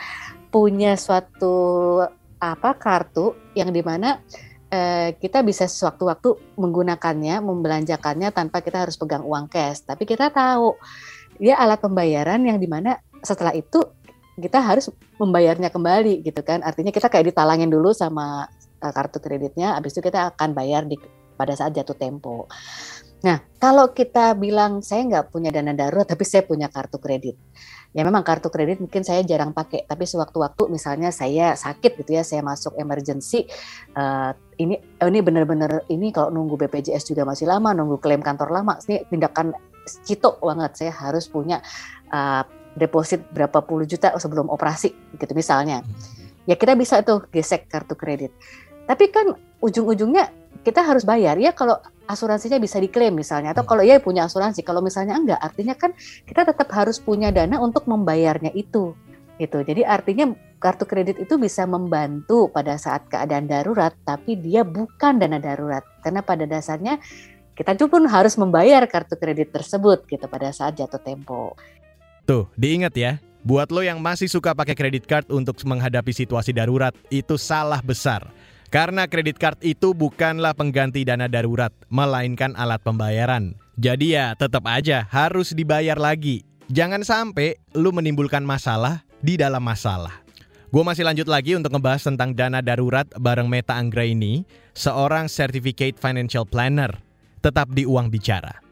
punya 0.50 0.94
suatu 0.96 2.00
apa 2.36 2.76
kartu 2.76 3.32
yang 3.56 3.72
di 3.72 3.80
mana 3.80 4.20
eh, 4.70 5.16
kita 5.16 5.40
bisa 5.40 5.64
sewaktu-waktu 5.64 6.58
menggunakannya, 6.58 7.40
membelanjakannya 7.40 8.28
tanpa 8.34 8.60
kita 8.60 8.86
harus 8.86 8.98
pegang 8.98 9.24
uang 9.24 9.48
cash. 9.48 9.84
Tapi 9.86 10.04
kita 10.04 10.30
tahu 10.30 10.76
dia 11.36 11.60
alat 11.60 11.80
pembayaran 11.80 12.40
yang 12.44 12.56
di 12.56 12.68
mana 12.68 12.96
setelah 13.20 13.52
itu 13.52 13.80
kita 14.36 14.60
harus 14.60 14.92
membayarnya 15.16 15.72
kembali 15.72 16.20
gitu 16.24 16.40
kan. 16.44 16.60
Artinya 16.60 16.92
kita 16.92 17.08
kayak 17.08 17.32
ditalangin 17.32 17.72
dulu 17.72 17.96
sama 17.96 18.44
uh, 18.84 18.92
kartu 18.92 19.18
kreditnya, 19.20 19.76
habis 19.76 19.96
itu 19.96 20.04
kita 20.04 20.36
akan 20.36 20.52
bayar 20.52 20.84
di 20.84 21.00
pada 21.36 21.52
saat 21.56 21.72
jatuh 21.72 21.96
tempo. 21.96 22.48
Nah, 23.24 23.40
kalau 23.56 23.96
kita 23.96 24.36
bilang 24.36 24.84
saya 24.84 25.08
nggak 25.08 25.32
punya 25.32 25.48
dana 25.48 25.72
darurat, 25.72 26.04
tapi 26.04 26.24
saya 26.28 26.44
punya 26.44 26.68
kartu 26.68 27.00
kredit 27.00 27.36
ya 27.96 28.04
memang 28.04 28.20
kartu 28.20 28.52
kredit 28.52 28.76
mungkin 28.84 29.00
saya 29.00 29.24
jarang 29.24 29.56
pakai 29.56 29.88
tapi 29.88 30.04
sewaktu-waktu 30.04 30.68
misalnya 30.68 31.08
saya 31.08 31.56
sakit 31.56 32.04
gitu 32.04 32.12
ya 32.12 32.20
saya 32.20 32.44
masuk 32.44 32.76
emergency 32.76 33.48
uh, 33.96 34.36
ini 34.60 34.76
oh 35.00 35.08
ini 35.08 35.24
benar-benar 35.24 35.88
ini 35.88 36.12
kalau 36.12 36.28
nunggu 36.28 36.60
BPJS 36.60 37.08
juga 37.08 37.24
masih 37.24 37.48
lama 37.48 37.72
nunggu 37.72 37.96
klaim 37.96 38.20
kantor 38.20 38.52
lama 38.52 38.76
ini 38.84 39.00
tindakan 39.08 39.56
cito 39.86 40.38
banget. 40.42 40.72
Saya 40.74 40.92
harus 40.92 41.30
punya 41.30 41.62
uh, 42.10 42.42
deposit 42.76 43.22
berapa 43.32 43.62
puluh 43.62 43.86
juta 43.86 44.12
sebelum 44.18 44.50
operasi 44.50 44.92
gitu 45.16 45.32
misalnya. 45.32 45.86
Ya 46.46 46.54
kita 46.54 46.78
bisa 46.78 47.02
tuh 47.02 47.26
gesek 47.34 47.66
kartu 47.66 47.98
kredit 47.98 48.30
tapi 48.86 49.10
kan 49.10 49.34
ujung-ujungnya 49.62 50.30
kita 50.62 50.82
harus 50.82 51.06
bayar 51.06 51.38
ya 51.38 51.54
kalau 51.54 51.78
asuransinya 52.06 52.58
bisa 52.58 52.78
diklaim 52.78 53.14
misalnya 53.14 53.54
atau 53.54 53.66
hmm. 53.66 53.70
kalau 53.70 53.82
ya 53.82 53.98
punya 53.98 54.26
asuransi 54.26 54.62
kalau 54.62 54.82
misalnya 54.82 55.18
enggak 55.18 55.38
artinya 55.42 55.74
kan 55.74 55.94
kita 56.26 56.46
tetap 56.46 56.70
harus 56.74 57.02
punya 57.02 57.30
dana 57.34 57.58
untuk 57.58 57.86
membayarnya 57.90 58.50
itu 58.54 58.94
gitu 59.36 59.58
jadi 59.60 59.84
artinya 59.84 60.32
kartu 60.56 60.88
kredit 60.88 61.20
itu 61.20 61.36
bisa 61.36 61.68
membantu 61.68 62.48
pada 62.48 62.80
saat 62.80 63.04
keadaan 63.12 63.44
darurat 63.44 63.92
tapi 64.08 64.40
dia 64.40 64.64
bukan 64.64 65.20
dana 65.20 65.36
darurat 65.36 65.84
karena 66.00 66.24
pada 66.24 66.48
dasarnya 66.48 66.96
kita 67.56 67.72
pun 67.88 68.04
harus 68.04 68.36
membayar 68.36 68.84
kartu 68.84 69.16
kredit 69.16 69.48
tersebut 69.48 70.04
gitu 70.04 70.28
pada 70.28 70.52
saat 70.52 70.76
jatuh 70.76 71.00
tempo. 71.00 71.56
Tuh, 72.28 72.52
diingat 72.52 72.92
ya. 72.92 73.16
Buat 73.40 73.72
lo 73.72 73.80
yang 73.80 73.96
masih 73.96 74.28
suka 74.28 74.52
pakai 74.52 74.76
kredit 74.76 75.08
card 75.08 75.32
untuk 75.32 75.56
menghadapi 75.64 76.12
situasi 76.12 76.52
darurat, 76.52 76.92
itu 77.08 77.40
salah 77.40 77.80
besar. 77.80 78.28
Karena 78.76 79.08
kredit 79.08 79.40
card 79.40 79.64
itu 79.64 79.96
bukanlah 79.96 80.52
pengganti 80.52 81.00
dana 81.00 81.32
darurat, 81.32 81.72
melainkan 81.88 82.52
alat 82.60 82.84
pembayaran. 82.84 83.56
Jadi 83.80 84.12
ya 84.12 84.36
tetap 84.36 84.68
aja 84.68 85.08
harus 85.08 85.56
dibayar 85.56 85.96
lagi. 85.96 86.44
Jangan 86.68 87.00
sampai 87.00 87.56
lu 87.72 87.88
menimbulkan 87.88 88.44
masalah 88.44 89.00
di 89.24 89.40
dalam 89.40 89.64
masalah. 89.64 90.20
Gue 90.68 90.84
masih 90.84 91.08
lanjut 91.08 91.24
lagi 91.24 91.56
untuk 91.56 91.72
ngebahas 91.72 92.04
tentang 92.04 92.36
dana 92.36 92.60
darurat 92.60 93.08
bareng 93.16 93.48
Meta 93.48 93.80
Anggraini, 93.80 94.44
seorang 94.76 95.24
certificate 95.32 95.96
financial 95.96 96.44
planner. 96.44 97.00
Tetap 97.40 97.72
di 97.72 97.88
Uang 97.88 98.12
Bicara. 98.12 98.65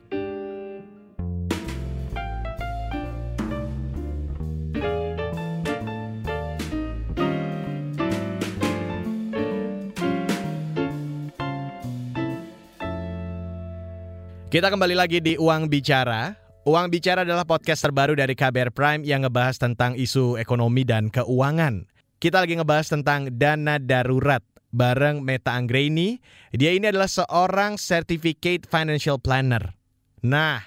Kita 14.55 14.71
kembali 14.71 14.95
lagi 14.95 15.19
di 15.19 15.35
Uang 15.35 15.67
Bicara. 15.67 16.31
Uang 16.63 16.87
Bicara 16.87 17.27
adalah 17.27 17.43
podcast 17.43 17.83
terbaru 17.83 18.15
dari 18.15 18.39
KBR 18.39 18.71
Prime 18.71 19.03
yang 19.03 19.27
ngebahas 19.27 19.59
tentang 19.59 19.99
isu 19.99 20.39
ekonomi 20.39 20.87
dan 20.87 21.11
keuangan. 21.11 21.91
Kita 22.23 22.39
lagi 22.39 22.55
ngebahas 22.55 22.87
tentang 22.87 23.35
dana 23.35 23.83
darurat 23.83 24.47
bareng 24.71 25.27
Meta 25.27 25.59
Anggraini. 25.59 26.23
Dia 26.55 26.71
ini 26.71 26.87
adalah 26.87 27.11
seorang 27.11 27.83
certificate 27.83 28.71
financial 28.71 29.19
planner. 29.19 29.75
Nah, 30.23 30.63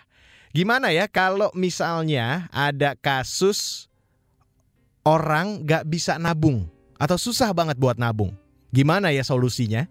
gimana 0.51 0.91
ya 0.91 1.07
kalau 1.07 1.47
misalnya 1.55 2.51
ada 2.51 2.91
kasus 2.99 3.87
orang 5.07 5.63
gak 5.63 5.87
bisa 5.87 6.19
nabung 6.19 6.67
atau 6.99 7.15
susah 7.15 7.55
banget 7.55 7.79
buat 7.79 7.95
nabung? 7.95 8.35
Gimana 8.67 9.15
ya 9.15 9.23
solusinya? 9.23 9.87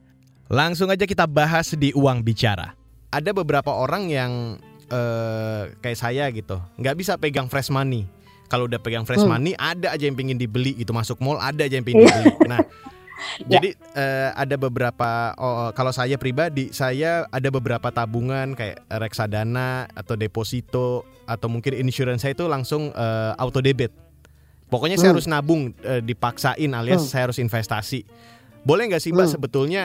Langsung 0.52 0.92
aja 0.92 1.08
kita 1.08 1.24
bahas 1.24 1.72
di 1.72 1.96
Uang 1.96 2.20
Bicara 2.20 2.76
ada 3.16 3.30
beberapa 3.32 3.72
orang 3.72 4.12
yang 4.12 4.60
uh, 4.92 5.72
kayak 5.80 5.98
saya 5.98 6.28
gitu 6.28 6.60
nggak 6.76 6.94
bisa 7.00 7.16
pegang 7.16 7.48
fresh 7.48 7.72
money 7.72 8.04
kalau 8.52 8.68
udah 8.68 8.78
pegang 8.78 9.08
fresh 9.08 9.24
hmm. 9.24 9.32
money 9.32 9.52
ada 9.56 9.96
aja 9.96 10.04
yang 10.04 10.14
pengen 10.14 10.36
dibeli 10.36 10.76
itu 10.76 10.92
masuk 10.92 11.16
mall 11.24 11.40
ada 11.40 11.64
aja 11.64 11.80
yang 11.80 11.86
pengen 11.86 12.04
iya. 12.04 12.12
dibeli 12.12 12.32
nah 12.44 12.60
ya. 13.48 13.56
jadi 13.56 13.68
uh, 13.96 14.30
ada 14.36 14.56
beberapa 14.60 15.32
oh, 15.40 15.72
kalau 15.72 15.96
saya 15.96 16.20
pribadi 16.20 16.70
saya 16.76 17.24
ada 17.32 17.48
beberapa 17.48 17.88
tabungan 17.88 18.52
kayak 18.52 18.84
reksadana 19.00 19.88
atau 19.96 20.14
deposito 20.14 21.08
atau 21.24 21.48
mungkin 21.48 21.72
insurance 21.80 22.22
saya 22.22 22.36
itu 22.36 22.44
langsung 22.44 22.92
uh, 22.92 23.32
auto 23.40 23.64
debit 23.64 23.90
pokoknya 24.68 25.00
hmm. 25.00 25.02
saya 25.02 25.10
harus 25.16 25.26
nabung 25.26 25.72
uh, 25.82 26.04
dipaksain 26.04 26.70
alias 26.70 27.08
hmm. 27.08 27.10
saya 27.10 27.32
harus 27.32 27.40
investasi 27.40 28.04
boleh 28.66 28.92
nggak 28.92 29.00
sih 29.00 29.14
mbak 29.16 29.30
hmm. 29.30 29.34
sebetulnya 29.40 29.82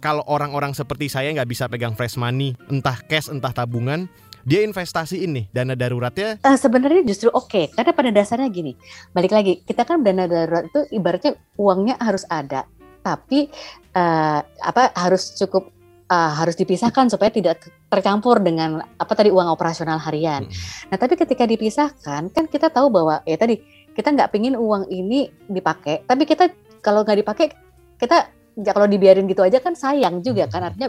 kalau 0.00 0.24
orang-orang 0.26 0.72
seperti 0.72 1.12
saya 1.12 1.30
nggak 1.36 1.48
bisa 1.48 1.68
pegang 1.68 1.92
fresh 1.92 2.16
money, 2.16 2.56
entah 2.72 2.96
cash, 3.04 3.28
entah 3.28 3.52
tabungan, 3.52 4.08
dia 4.48 4.64
investasi 4.64 5.20
ini 5.20 5.46
dana 5.52 5.76
daruratnya? 5.76 6.40
Uh, 6.40 6.56
sebenarnya 6.56 7.04
justru 7.04 7.28
oke, 7.28 7.46
okay, 7.46 7.64
karena 7.70 7.92
pada 7.92 8.10
dasarnya 8.10 8.48
gini, 8.48 8.72
balik 9.12 9.36
lagi, 9.36 9.60
kita 9.68 9.84
kan 9.84 10.00
dana 10.00 10.24
darurat 10.24 10.66
itu 10.66 10.80
ibaratnya 10.96 11.36
uangnya 11.60 12.00
harus 12.00 12.24
ada, 12.32 12.64
tapi 13.04 13.52
uh, 13.92 14.40
apa 14.40 14.96
harus 14.96 15.36
cukup 15.36 15.68
uh, 16.08 16.32
harus 16.32 16.56
dipisahkan 16.56 17.12
supaya 17.12 17.28
tidak 17.28 17.68
tercampur 17.92 18.40
dengan 18.40 18.80
apa 18.96 19.12
tadi 19.12 19.28
uang 19.28 19.52
operasional 19.52 20.00
harian. 20.00 20.48
Hmm. 20.48 20.52
Nah, 20.90 20.96
tapi 20.96 21.14
ketika 21.20 21.44
dipisahkan, 21.44 22.32
kan 22.32 22.44
kita 22.48 22.72
tahu 22.72 22.88
bahwa 22.88 23.20
ya 23.28 23.36
tadi 23.36 23.60
kita 23.92 24.16
nggak 24.16 24.32
pingin 24.32 24.56
uang 24.56 24.88
ini 24.88 25.28
dipakai, 25.52 26.08
tapi 26.08 26.24
kita 26.24 26.48
kalau 26.80 27.04
nggak 27.04 27.20
dipakai 27.20 27.52
kita 28.00 28.39
ya 28.58 28.72
kalau 28.74 28.88
dibiarin 28.90 29.30
gitu 29.30 29.44
aja 29.44 29.62
kan 29.62 29.78
sayang 29.78 30.24
juga 30.24 30.50
kan 30.50 30.62
hmm. 30.62 30.68
artinya 30.72 30.88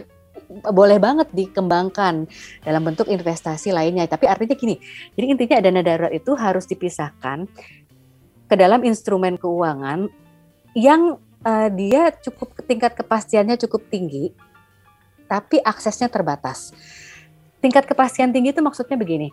boleh 0.72 1.00
banget 1.00 1.28
dikembangkan 1.32 2.28
dalam 2.64 2.82
bentuk 2.84 3.08
investasi 3.08 3.72
lainnya. 3.72 4.04
Tapi 4.08 4.28
artinya 4.28 4.56
gini, 4.56 4.76
jadi 5.16 5.26
intinya 5.28 5.56
dana 5.60 5.80
darurat 5.80 6.12
itu 6.12 6.32
harus 6.36 6.64
dipisahkan 6.68 7.48
ke 8.48 8.54
dalam 8.56 8.84
instrumen 8.84 9.40
keuangan 9.40 10.12
yang 10.76 11.16
uh, 11.44 11.68
dia 11.72 12.12
cukup 12.20 12.52
tingkat 12.64 12.92
kepastiannya 12.96 13.56
cukup 13.60 13.88
tinggi, 13.88 14.32
tapi 15.28 15.60
aksesnya 15.60 16.08
terbatas. 16.12 16.72
tingkat 17.62 17.86
kepastian 17.86 18.34
tinggi 18.34 18.50
itu 18.50 18.58
maksudnya 18.58 18.98
begini. 18.98 19.30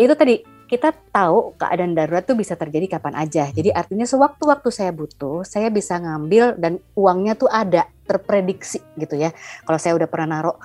Itu 0.00 0.16
tadi 0.16 0.40
kita 0.68 0.92
tahu 0.92 1.56
keadaan 1.56 1.96
darurat 1.96 2.20
tuh 2.22 2.36
bisa 2.36 2.52
terjadi 2.52 3.00
kapan 3.00 3.16
aja. 3.16 3.48
Jadi 3.48 3.72
artinya 3.72 4.04
sewaktu-waktu 4.04 4.68
saya 4.68 4.92
butuh, 4.92 5.40
saya 5.42 5.72
bisa 5.72 5.96
ngambil 5.96 6.60
dan 6.60 6.76
uangnya 6.92 7.40
tuh 7.40 7.48
ada 7.48 7.88
terprediksi 8.04 8.84
gitu 9.00 9.16
ya. 9.16 9.32
Kalau 9.64 9.80
saya 9.80 9.96
udah 9.96 10.08
pernah 10.08 10.28
naruh 10.38 10.56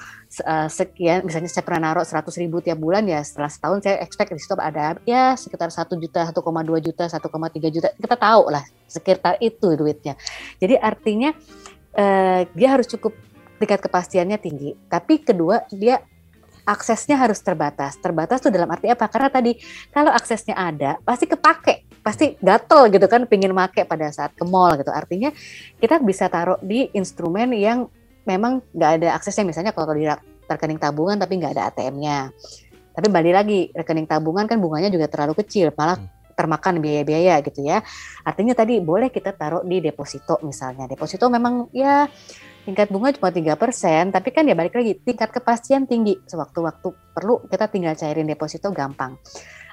uh, 0.43 0.67
sekian, 0.67 1.23
misalnya 1.23 1.47
saya 1.47 1.63
pernah 1.63 1.91
naruh 1.91 2.03
100 2.03 2.27
ribu 2.43 2.59
tiap 2.59 2.79
bulan 2.83 3.07
ya 3.07 3.23
setelah 3.23 3.47
setahun 3.47 3.79
saya 3.83 4.03
expect 4.03 4.35
di 4.35 4.43
situ 4.43 4.55
ada 4.59 4.99
ya 5.07 5.39
sekitar 5.39 5.71
satu 5.71 5.95
juta, 5.95 6.27
1,2 6.27 6.39
juta, 6.83 7.03
1,3 7.07 7.75
juta. 7.75 7.87
Kita 7.95 8.15
tahu 8.19 8.43
lah 8.51 8.63
sekitar 8.91 9.39
itu 9.39 9.67
duitnya. 9.79 10.19
Jadi 10.59 10.75
artinya 10.75 11.31
uh, 11.95 12.43
dia 12.51 12.67
harus 12.75 12.91
cukup 12.91 13.15
tingkat 13.55 13.79
kepastiannya 13.79 14.35
tinggi. 14.35 14.75
Tapi 14.91 15.23
kedua 15.23 15.63
dia 15.71 16.03
aksesnya 16.63 17.19
harus 17.19 17.39
terbatas. 17.43 17.99
Terbatas 17.99 18.39
tuh 18.39 18.51
dalam 18.51 18.67
arti 18.71 18.87
apa? 18.91 19.07
Karena 19.11 19.29
tadi 19.29 19.55
kalau 19.91 20.11
aksesnya 20.11 20.55
ada, 20.55 20.99
pasti 21.03 21.27
kepake, 21.27 21.87
pasti 22.03 22.35
gatel 22.39 22.91
gitu 22.91 23.05
kan, 23.07 23.27
pingin 23.27 23.51
make 23.51 23.83
pada 23.83 24.09
saat 24.11 24.31
ke 24.35 24.43
mall 24.47 24.75
gitu. 24.79 24.91
Artinya 24.91 25.31
kita 25.79 25.99
bisa 25.99 26.27
taruh 26.31 26.59
di 26.63 26.87
instrumen 26.95 27.51
yang 27.55 27.87
memang 28.23 28.63
nggak 28.71 28.91
ada 28.99 29.07
aksesnya. 29.19 29.43
Misalnya 29.43 29.75
kalau 29.75 29.91
di 29.95 30.07
rekening 30.47 30.79
tabungan 30.79 31.19
tapi 31.19 31.39
nggak 31.39 31.53
ada 31.59 31.63
ATM-nya. 31.71 32.31
Tapi 32.93 33.07
balik 33.09 33.33
lagi, 33.33 33.59
rekening 33.73 34.05
tabungan 34.05 34.45
kan 34.45 34.61
bunganya 34.61 34.93
juga 34.93 35.09
terlalu 35.09 35.41
kecil, 35.41 35.73
malah 35.73 35.97
hmm. 35.97 36.37
termakan 36.37 36.77
biaya-biaya 36.77 37.41
gitu 37.41 37.65
ya. 37.65 37.81
Artinya 38.21 38.53
tadi 38.53 38.77
boleh 38.77 39.09
kita 39.09 39.33
taruh 39.33 39.65
di 39.65 39.81
deposito 39.81 40.37
misalnya. 40.45 40.85
Deposito 40.85 41.25
memang 41.27 41.73
ya 41.73 42.05
tingkat 42.63 42.87
bunga 42.89 43.11
cuma 43.15 43.29
tiga 43.29 43.53
persen, 43.59 44.09
tapi 44.11 44.31
kan 44.31 44.47
ya 44.47 44.55
balik 44.55 44.75
lagi 44.75 44.95
tingkat 45.03 45.29
kepastian 45.35 45.83
tinggi. 45.87 46.19
Sewaktu-waktu 46.27 46.87
perlu 47.15 47.43
kita 47.51 47.67
tinggal 47.67 47.95
cairin 47.99 48.27
deposito 48.27 48.71
gampang. 48.71 49.19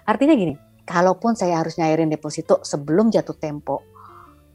Artinya 0.06 0.34
gini, 0.34 0.54
kalaupun 0.82 1.38
saya 1.38 1.62
harus 1.62 1.78
nyairin 1.78 2.10
deposito 2.10 2.58
sebelum 2.66 3.14
jatuh 3.14 3.38
tempo, 3.38 3.86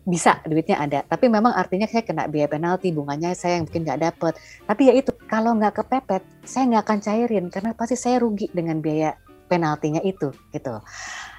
bisa 0.03 0.43
duitnya 0.43 0.77
ada. 0.83 0.99
Tapi 1.07 1.31
memang 1.31 1.55
artinya 1.55 1.87
saya 1.87 2.03
kena 2.03 2.27
biaya 2.27 2.51
penalti, 2.51 2.91
bunganya 2.91 3.31
saya 3.33 3.57
yang 3.57 3.65
mungkin 3.65 3.81
nggak 3.87 4.01
dapet. 4.03 4.33
Tapi 4.67 4.81
ya 4.91 4.93
itu, 4.93 5.11
kalau 5.25 5.55
nggak 5.55 5.81
kepepet, 5.81 6.23
saya 6.43 6.63
nggak 6.69 6.83
akan 6.85 6.99
cairin 7.01 7.45
karena 7.47 7.71
pasti 7.71 7.95
saya 7.95 8.19
rugi 8.19 8.51
dengan 8.51 8.83
biaya 8.83 9.15
penaltinya 9.47 10.01
itu 10.03 10.33
gitu. 10.51 10.81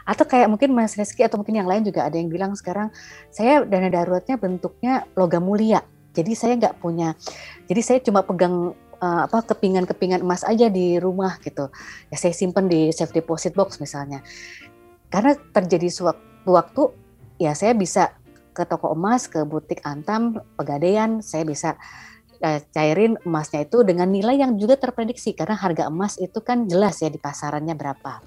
Atau 0.07 0.25
kayak 0.25 0.47
mungkin 0.47 0.71
Mas 0.73 0.95
Reski 0.95 1.27
atau 1.27 1.43
mungkin 1.43 1.59
yang 1.59 1.67
lain 1.67 1.83
juga 1.83 2.07
ada 2.07 2.15
yang 2.15 2.31
bilang 2.31 2.55
sekarang 2.55 2.95
saya 3.35 3.67
dana 3.67 3.91
daruratnya 3.91 4.39
bentuknya 4.39 5.03
logam 5.19 5.43
mulia 5.43 5.83
jadi 6.17 6.33
saya 6.33 6.57
nggak 6.57 6.81
punya, 6.81 7.13
jadi 7.69 7.81
saya 7.85 7.99
cuma 8.01 8.25
pegang 8.25 8.73
uh, 9.01 9.21
apa 9.29 9.45
kepingan-kepingan 9.53 10.25
emas 10.25 10.43
aja 10.43 10.73
di 10.73 10.97
rumah 10.97 11.37
gitu. 11.45 11.69
Ya 12.09 12.17
saya 12.17 12.33
simpen 12.33 12.73
di 12.73 12.89
safe 12.91 13.13
deposit 13.13 13.53
box 13.53 13.77
misalnya. 13.77 14.25
Karena 15.13 15.37
terjadi 15.53 15.93
suatu 15.93 16.51
waktu 16.51 16.83
ya 17.37 17.53
saya 17.53 17.77
bisa 17.77 18.17
ke 18.57 18.65
toko 18.65 18.97
emas, 18.97 19.29
ke 19.29 19.45
butik 19.45 19.85
Antam, 19.85 20.41
Pegadaian, 20.57 21.21
saya 21.21 21.45
bisa 21.45 21.77
uh, 22.41 22.59
cairin 22.73 23.21
emasnya 23.29 23.69
itu 23.69 23.85
dengan 23.85 24.09
nilai 24.09 24.41
yang 24.41 24.57
juga 24.57 24.81
terprediksi 24.81 25.37
karena 25.37 25.57
harga 25.57 25.93
emas 25.93 26.17
itu 26.17 26.41
kan 26.41 26.65
jelas 26.65 27.05
ya 27.05 27.13
di 27.13 27.21
pasarannya 27.21 27.77
berapa 27.77 28.25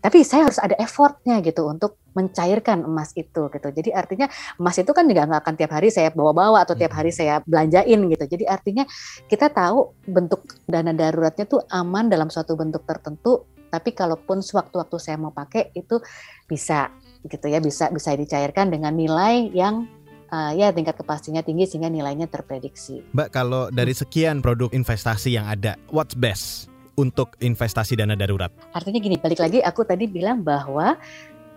tapi 0.00 0.24
saya 0.24 0.48
harus 0.48 0.56
ada 0.56 0.76
effortnya 0.80 1.44
gitu 1.44 1.68
untuk 1.68 2.00
mencairkan 2.16 2.82
emas 2.82 3.12
itu 3.14 3.46
gitu. 3.52 3.68
Jadi 3.70 3.92
artinya 3.94 4.26
emas 4.58 4.76
itu 4.80 4.90
kan 4.90 5.06
juga 5.06 5.28
nggak 5.28 5.40
akan 5.46 5.54
tiap 5.60 5.72
hari 5.76 5.88
saya 5.92 6.10
bawa-bawa 6.10 6.64
atau 6.64 6.74
tiap 6.74 6.96
hari 6.96 7.12
saya 7.14 7.44
belanjain 7.44 8.00
gitu. 8.08 8.24
Jadi 8.26 8.44
artinya 8.48 8.88
kita 9.28 9.52
tahu 9.52 9.94
bentuk 10.08 10.48
dana 10.66 10.90
daruratnya 10.90 11.46
tuh 11.46 11.62
aman 11.70 12.08
dalam 12.08 12.32
suatu 12.32 12.56
bentuk 12.58 12.82
tertentu. 12.88 13.46
Tapi 13.70 13.94
kalaupun 13.94 14.42
sewaktu-waktu 14.42 14.96
saya 14.98 15.14
mau 15.14 15.30
pakai 15.30 15.70
itu 15.78 16.02
bisa 16.50 16.90
gitu 17.22 17.46
ya 17.46 17.62
bisa 17.62 17.86
bisa 17.94 18.16
dicairkan 18.18 18.66
dengan 18.66 18.90
nilai 18.90 19.46
yang 19.54 19.86
uh, 20.32 20.50
ya 20.56 20.72
tingkat 20.74 20.96
kepastiannya 20.98 21.44
tinggi 21.46 21.70
sehingga 21.70 21.92
nilainya 21.92 22.26
terprediksi. 22.26 23.04
Mbak 23.14 23.28
kalau 23.30 23.68
dari 23.70 23.94
sekian 23.94 24.42
produk 24.42 24.72
investasi 24.74 25.38
yang 25.38 25.46
ada, 25.46 25.78
what's 25.90 26.18
best? 26.18 26.69
Untuk 27.00 27.40
investasi 27.40 27.96
dana 27.96 28.12
darurat? 28.12 28.52
Artinya 28.76 29.00
gini, 29.00 29.16
balik 29.16 29.40
lagi 29.40 29.64
aku 29.64 29.88
tadi 29.88 30.04
bilang 30.04 30.44
bahwa 30.44 31.00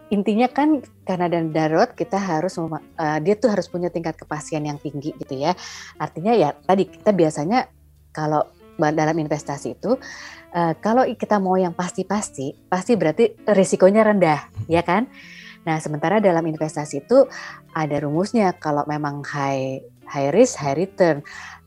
intinya 0.08 0.48
kan 0.48 0.80
karena 1.04 1.28
dana 1.28 1.50
darurat 1.52 1.92
kita 1.92 2.16
harus 2.16 2.56
uh, 2.56 2.72
dia 3.20 3.36
tuh 3.36 3.52
harus 3.52 3.68
punya 3.68 3.92
tingkat 3.92 4.16
kepastian 4.16 4.64
yang 4.64 4.80
tinggi 4.80 5.12
gitu 5.20 5.36
ya. 5.36 5.52
Artinya 6.00 6.32
ya 6.32 6.56
tadi 6.56 6.88
kita 6.88 7.12
biasanya 7.12 7.68
kalau 8.16 8.48
dalam 8.80 9.14
investasi 9.20 9.78
itu 9.78 10.00
uh, 10.54 10.74
kalau 10.80 11.06
kita 11.14 11.38
mau 11.38 11.60
yang 11.60 11.76
pasti-pasti, 11.76 12.70
pasti 12.70 12.98
berarti 12.98 13.36
risikonya 13.46 14.02
rendah, 14.02 14.40
ya 14.66 14.82
kan? 14.82 15.10
Nah, 15.64 15.80
sementara 15.80 16.20
dalam 16.20 16.44
investasi 16.44 17.08
itu 17.08 17.24
ada 17.72 17.96
rumusnya 18.04 18.52
kalau 18.60 18.84
memang 18.84 19.24
high 19.24 19.80
high 20.04 20.30
risk, 20.36 20.60
high 20.60 20.76
return 20.76 21.24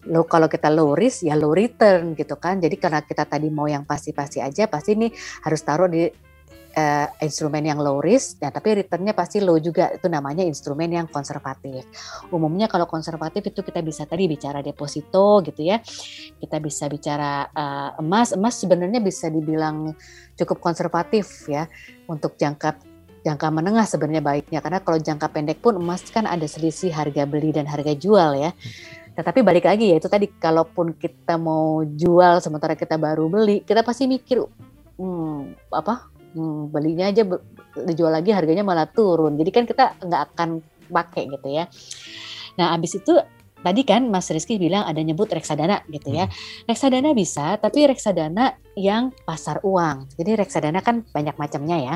low 0.08 0.24
kalau 0.26 0.46
kita 0.46 0.70
low 0.70 0.94
risk 0.94 1.26
ya 1.26 1.34
low 1.34 1.52
return 1.52 2.14
gitu 2.14 2.38
kan. 2.38 2.58
Jadi 2.62 2.76
karena 2.78 3.02
kita 3.02 3.26
tadi 3.26 3.50
mau 3.50 3.66
yang 3.66 3.82
pasti-pasti 3.82 4.42
aja, 4.42 4.70
pasti 4.70 4.94
ini 4.94 5.08
harus 5.44 5.60
taruh 5.62 5.90
di 5.90 6.06
uh, 6.76 7.06
instrumen 7.24 7.64
yang 7.64 7.80
low 7.80 7.98
risk, 7.98 8.38
ya, 8.44 8.52
tapi 8.52 8.84
returnnya 8.84 9.16
pasti 9.16 9.40
low 9.40 9.56
juga. 9.58 9.90
Itu 9.90 10.06
namanya 10.12 10.44
instrumen 10.44 10.92
yang 10.92 11.08
konservatif. 11.08 11.88
Umumnya 12.30 12.68
kalau 12.68 12.84
konservatif 12.86 13.48
itu 13.48 13.64
kita 13.64 13.80
bisa 13.80 14.04
tadi 14.04 14.28
bicara 14.28 14.60
deposito 14.60 15.40
gitu 15.42 15.60
ya. 15.64 15.80
Kita 16.36 16.60
bisa 16.60 16.86
bicara 16.86 17.48
uh, 17.50 17.90
emas. 17.98 18.36
Emas 18.36 18.60
sebenarnya 18.60 19.00
bisa 19.00 19.32
dibilang 19.32 19.96
cukup 20.36 20.60
konservatif 20.60 21.48
ya 21.48 21.64
untuk 22.06 22.36
jangka 22.36 22.96
jangka 23.26 23.50
menengah 23.50 23.82
sebenarnya 23.82 24.22
baiknya 24.22 24.62
karena 24.62 24.78
kalau 24.86 25.02
jangka 25.02 25.26
pendek 25.34 25.58
pun 25.58 25.74
emas 25.82 25.98
kan 26.14 26.30
ada 26.30 26.46
selisih 26.46 26.94
harga 26.94 27.26
beli 27.26 27.50
dan 27.50 27.66
harga 27.66 27.90
jual 27.98 28.38
ya. 28.38 28.54
Tetapi 29.16 29.40
balik 29.40 29.64
lagi 29.64 29.90
ya 29.90 29.96
itu 29.96 30.12
tadi 30.12 30.28
kalaupun 30.28 30.92
kita 31.00 31.40
mau 31.40 31.80
jual 31.82 32.44
sementara 32.44 32.76
kita 32.76 33.00
baru 33.00 33.32
beli, 33.32 33.64
kita 33.64 33.80
pasti 33.80 34.04
mikir 34.04 34.44
hmm, 35.00 35.72
apa 35.72 36.12
hmm, 36.36 36.68
belinya 36.68 37.08
aja 37.08 37.24
dijual 37.88 38.12
lagi 38.12 38.30
harganya 38.36 38.60
malah 38.60 38.84
turun. 38.84 39.40
Jadi 39.40 39.50
kan 39.50 39.64
kita 39.64 39.96
nggak 40.04 40.22
akan 40.32 40.60
pakai 40.92 41.32
gitu 41.32 41.48
ya. 41.48 41.64
Nah 42.60 42.76
abis 42.76 43.00
itu 43.00 43.16
tadi 43.66 43.82
kan 43.82 44.06
Mas 44.06 44.28
Rizky 44.28 44.60
bilang 44.60 44.84
ada 44.84 45.00
nyebut 45.00 45.32
reksadana 45.32 45.80
gitu 45.88 46.12
ya. 46.12 46.28
Hmm. 46.28 46.68
Reksadana 46.68 47.10
bisa, 47.16 47.56
tapi 47.56 47.88
reksadana 47.88 48.54
yang 48.76 49.16
pasar 49.24 49.64
uang. 49.64 50.12
Jadi 50.14 50.36
reksadana 50.36 50.84
kan 50.84 51.02
banyak 51.08 51.34
macamnya 51.40 51.76
ya. 51.80 51.94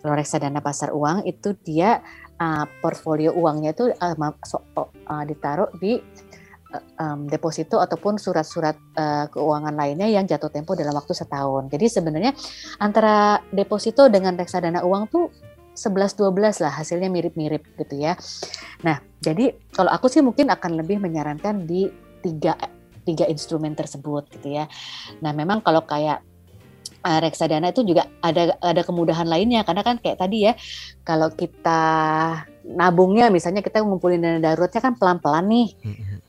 Kalau 0.00 0.14
reksadana 0.14 0.62
pasar 0.62 0.94
uang 0.94 1.26
itu 1.26 1.52
dia 1.66 2.00
uh, 2.38 2.64
portfolio 2.80 3.34
uangnya 3.34 3.74
itu 3.74 3.90
uh, 3.90 4.14
uh, 4.16 5.24
ditaruh 5.26 5.68
di 5.76 5.98
um, 6.98 7.26
deposito 7.26 7.78
ataupun 7.82 8.16
surat-surat 8.16 8.76
uh, 8.96 9.26
keuangan 9.30 9.74
lainnya 9.74 10.06
yang 10.06 10.24
jatuh 10.26 10.50
tempo 10.50 10.78
dalam 10.78 10.94
waktu 10.94 11.12
setahun. 11.12 11.68
Jadi 11.70 11.86
sebenarnya 11.90 12.32
antara 12.78 13.42
deposito 13.50 14.06
dengan 14.06 14.38
reksadana 14.38 14.86
uang 14.86 15.04
tuh 15.10 15.26
11-12 15.74 16.66
lah 16.66 16.72
hasilnya 16.76 17.08
mirip-mirip 17.08 17.62
gitu 17.78 17.94
ya. 17.96 18.18
Nah 18.84 19.00
jadi 19.22 19.54
kalau 19.72 19.90
aku 19.90 20.10
sih 20.10 20.20
mungkin 20.20 20.50
akan 20.50 20.76
lebih 20.76 21.00
menyarankan 21.00 21.64
di 21.64 21.88
tiga 22.20 22.58
tiga 23.06 23.24
instrumen 23.26 23.72
tersebut 23.72 24.28
gitu 24.38 24.60
ya. 24.60 24.68
Nah 25.24 25.32
memang 25.32 25.64
kalau 25.64 25.86
kayak 25.88 26.20
uh, 27.04 27.18
reksadana 27.22 27.72
itu 27.72 27.82
juga 27.86 28.06
ada 28.20 28.56
ada 28.60 28.82
kemudahan 28.84 29.24
lainnya 29.24 29.64
karena 29.64 29.82
kan 29.82 29.96
kayak 29.98 30.20
tadi 30.20 30.50
ya 30.50 30.52
kalau 31.04 31.32
kita 31.32 31.80
nabungnya 32.64 33.32
misalnya 33.32 33.64
kita 33.64 33.80
ngumpulin 33.80 34.20
dana 34.20 34.38
daruratnya 34.38 34.80
kan 34.84 34.94
pelan-pelan 35.00 35.48
nih 35.48 35.68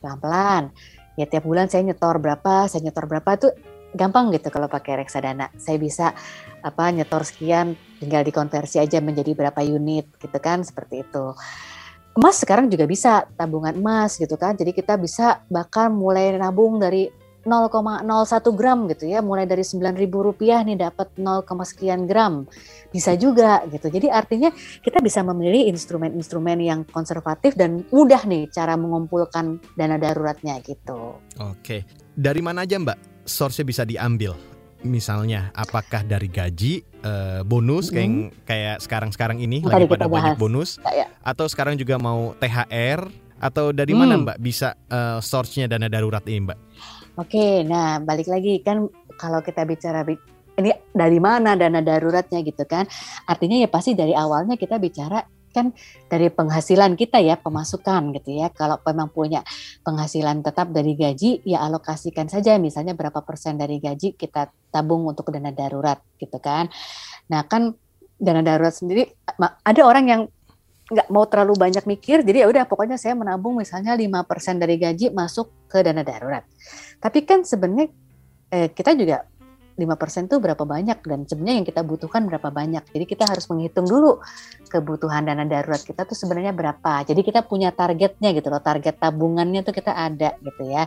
pelan-pelan. 0.01 0.73
Ya 1.15 1.29
tiap 1.29 1.45
bulan 1.45 1.69
saya 1.69 1.85
nyetor 1.85 2.17
berapa 2.17 2.65
saya 2.65 2.81
nyetor 2.83 3.05
berapa 3.05 3.29
itu 3.37 3.47
gampang 3.93 4.33
gitu 4.33 4.49
kalau 4.49 4.67
pakai 4.67 5.05
reksadana. 5.05 5.53
Saya 5.55 5.77
bisa 5.77 6.17
apa 6.65 6.89
nyetor 6.89 7.21
sekian 7.21 7.77
tinggal 8.01 8.25
dikonversi 8.25 8.81
aja 8.81 8.97
menjadi 8.99 9.37
berapa 9.37 9.61
unit 9.61 10.09
gitu 10.17 10.37
kan 10.41 10.65
seperti 10.65 11.05
itu. 11.05 11.37
Emas 12.11 12.43
sekarang 12.43 12.67
juga 12.67 12.83
bisa 12.89 13.23
tabungan 13.39 13.71
emas 13.71 14.19
gitu 14.19 14.35
kan 14.35 14.57
jadi 14.59 14.75
kita 14.75 14.99
bisa 14.99 15.47
bahkan 15.47 15.87
mulai 15.93 16.35
nabung 16.35 16.75
dari 16.75 17.07
0,01 17.43 18.57
gram 18.57 18.79
gitu 18.91 19.05
ya. 19.09 19.19
Mulai 19.19 19.45
dari 19.49 19.65
9.000 19.65 20.07
rupiah 20.07 20.61
nih 20.61 20.77
dapat 20.77 21.13
0, 21.17 21.45
sekian 21.65 22.05
gram. 22.05 22.45
Bisa 22.93 23.17
juga 23.17 23.63
gitu. 23.69 23.89
Jadi 23.89 24.07
artinya 24.09 24.49
kita 24.81 25.01
bisa 25.01 25.25
memilih 25.25 25.69
instrumen-instrumen 25.71 26.57
yang 26.61 26.79
konservatif 26.89 27.57
dan 27.57 27.85
mudah 27.89 28.21
nih 28.25 28.49
cara 28.49 28.77
mengumpulkan 28.77 29.57
dana 29.73 29.97
daruratnya 29.97 30.61
gitu. 30.61 31.17
Oke. 31.41 31.85
Dari 32.11 32.41
mana 32.43 32.67
aja 32.67 32.77
mbak 32.77 33.25
source 33.25 33.63
bisa 33.63 33.87
diambil? 33.87 34.35
Misalnya 34.81 35.53
apakah 35.53 36.01
dari 36.01 36.25
gaji 36.25 36.81
uh, 37.05 37.41
bonus 37.45 37.93
kayak 37.93 38.09
hmm. 38.09 38.29
kayak 38.49 38.77
sekarang-sekarang 38.81 39.37
ini 39.37 39.61
lagi 39.61 39.85
pada 39.85 40.09
banyak 40.09 40.41
bonus 40.41 40.81
ya. 40.89 41.05
atau 41.21 41.45
sekarang 41.45 41.77
juga 41.77 42.01
mau 42.01 42.33
THR 42.41 43.05
atau 43.41 43.73
dari 43.73 43.93
hmm. 43.93 43.99
mana 44.01 44.13
mbak 44.21 44.37
bisa 44.41 44.77
uh, 44.89 45.17
source-nya 45.21 45.69
dana 45.69 45.89
darurat 45.89 46.21
ini 46.29 46.49
mbak 46.49 46.59
Oke, 47.19 47.67
nah 47.67 47.99
balik 47.99 48.31
lagi 48.31 48.63
kan 48.63 48.87
kalau 49.19 49.43
kita 49.43 49.67
bicara 49.67 50.07
ini 50.55 50.71
dari 50.95 51.19
mana 51.19 51.59
dana 51.59 51.83
daruratnya 51.83 52.39
gitu 52.39 52.63
kan. 52.63 52.87
Artinya 53.27 53.59
ya 53.59 53.67
pasti 53.67 53.91
dari 53.95 54.15
awalnya 54.15 54.55
kita 54.55 54.79
bicara 54.79 55.19
kan 55.51 55.75
dari 56.07 56.31
penghasilan 56.31 56.95
kita 56.95 57.19
ya 57.19 57.35
pemasukan 57.35 58.15
gitu 58.15 58.39
ya. 58.39 58.47
Kalau 58.55 58.79
memang 58.87 59.11
punya 59.11 59.43
penghasilan 59.83 60.39
tetap 60.39 60.71
dari 60.71 60.95
gaji 60.95 61.43
ya 61.43 61.67
alokasikan 61.67 62.31
saja. 62.31 62.55
Misalnya 62.55 62.95
berapa 62.95 63.19
persen 63.27 63.59
dari 63.59 63.83
gaji 63.83 64.15
kita 64.15 64.47
tabung 64.71 65.03
untuk 65.03 65.27
dana 65.35 65.51
darurat 65.51 65.99
gitu 66.15 66.39
kan. 66.39 66.71
Nah 67.27 67.43
kan 67.43 67.75
dana 68.21 68.39
darurat 68.39 68.71
sendiri 68.71 69.11
ada 69.67 69.81
orang 69.83 70.05
yang 70.07 70.21
nggak 70.91 71.07
mau 71.07 71.23
terlalu 71.25 71.55
banyak 71.55 71.87
mikir 71.87 72.21
jadi 72.27 72.45
ya 72.45 72.47
udah 72.51 72.63
pokoknya 72.67 72.99
saya 72.99 73.15
menabung 73.15 73.55
misalnya 73.55 73.95
lima 73.95 74.27
persen 74.27 74.59
dari 74.59 74.75
gaji 74.75 75.15
masuk 75.15 75.71
ke 75.71 75.79
dana 75.79 76.03
darurat 76.03 76.43
tapi 76.99 77.23
kan 77.23 77.47
sebenarnya 77.47 77.87
eh, 78.51 78.69
kita 78.75 78.93
juga 78.99 79.23
5% 79.79 80.27
itu 80.27 80.37
berapa 80.37 80.61
banyak 80.61 80.99
dan 81.01 81.19
sebenarnya 81.25 81.55
yang 81.63 81.67
kita 81.67 81.81
butuhkan 81.81 82.27
berapa 82.27 82.51
banyak. 82.51 82.83
Jadi 82.91 83.05
kita 83.07 83.23
harus 83.25 83.47
menghitung 83.47 83.87
dulu 83.87 84.19
kebutuhan 84.67 85.25
dana 85.25 85.47
darurat 85.47 85.81
kita 85.81 86.03
tuh 86.03 86.13
sebenarnya 86.13 86.53
berapa. 86.53 87.07
Jadi 87.07 87.21
kita 87.23 87.41
punya 87.47 87.71
targetnya 87.71 88.29
gitu 88.35 88.51
loh, 88.51 88.61
target 88.61 88.99
tabungannya 88.99 89.63
tuh 89.63 89.73
kita 89.73 89.95
ada 89.95 90.35
gitu 90.43 90.69
ya. 90.69 90.85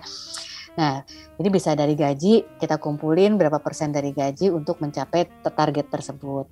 Nah, 0.75 1.07
jadi 1.39 1.49
bisa 1.51 1.71
dari 1.79 1.95
gaji 1.95 2.59
kita 2.59 2.83
kumpulin 2.83 3.39
berapa 3.39 3.63
persen 3.63 3.95
dari 3.95 4.11
gaji 4.11 4.51
untuk 4.51 4.83
mencapai 4.83 5.43
target 5.43 5.87
tersebut. 5.91 6.47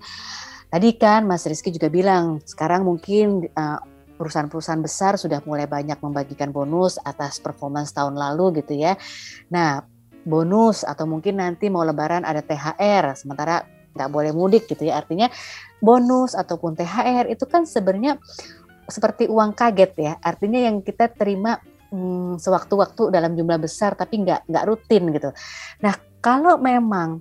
Tadi 0.73 0.97
kan 0.97 1.29
Mas 1.29 1.45
Rizky 1.45 1.69
juga 1.69 1.93
bilang 1.93 2.41
sekarang 2.49 2.89
mungkin 2.89 3.45
uh, 3.53 3.79
perusahaan-perusahaan 4.17 4.81
besar 4.81 5.21
sudah 5.21 5.45
mulai 5.45 5.69
banyak 5.69 6.01
membagikan 6.01 6.49
bonus 6.49 6.97
atas 7.05 7.37
performance 7.45 7.93
tahun 7.93 8.17
lalu 8.17 8.65
gitu 8.65 8.81
ya. 8.81 8.97
Nah, 9.53 9.85
bonus 10.25 10.81
atau 10.81 11.05
mungkin 11.05 11.45
nanti 11.45 11.69
mau 11.69 11.85
lebaran 11.85 12.25
ada 12.25 12.41
THR 12.41 13.13
sementara 13.19 13.69
nggak 13.93 14.09
boleh 14.09 14.33
mudik 14.33 14.65
gitu 14.65 14.89
ya. 14.89 14.97
Artinya 15.05 15.29
bonus 15.77 16.33
ataupun 16.33 16.73
THR 16.73 17.29
itu 17.29 17.45
kan 17.45 17.69
sebenarnya 17.69 18.17
seperti 18.89 19.29
uang 19.29 19.53
kaget 19.53 19.93
ya. 20.01 20.13
Artinya 20.25 20.57
yang 20.57 20.81
kita 20.81 21.13
terima 21.13 21.61
hmm, 21.93 22.41
sewaktu-waktu 22.41 23.13
dalam 23.13 23.37
jumlah 23.37 23.61
besar 23.61 23.93
tapi 23.93 24.25
nggak 24.25 24.49
nggak 24.49 24.65
rutin 24.65 25.13
gitu. 25.13 25.37
Nah 25.85 25.95
kalau 26.25 26.57
memang 26.57 27.21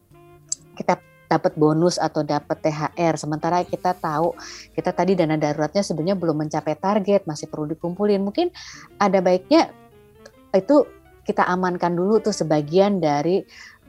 kita 0.77 1.10
dapat 1.31 1.55
bonus 1.55 1.95
atau 1.95 2.27
dapat 2.27 2.59
THR 2.59 3.15
sementara 3.15 3.63
kita 3.63 3.95
tahu 3.95 4.35
kita 4.75 4.91
tadi 4.91 5.15
dana 5.15 5.39
daruratnya 5.39 5.79
sebenarnya 5.79 6.19
belum 6.19 6.43
mencapai 6.43 6.75
target 6.75 7.23
masih 7.23 7.47
perlu 7.47 7.71
dikumpulin 7.71 8.19
mungkin 8.19 8.51
ada 8.99 9.23
baiknya 9.23 9.71
itu 10.51 10.83
kita 11.23 11.47
amankan 11.47 11.95
dulu 11.95 12.19
tuh 12.19 12.35
sebagian 12.35 12.99
dari 12.99 13.39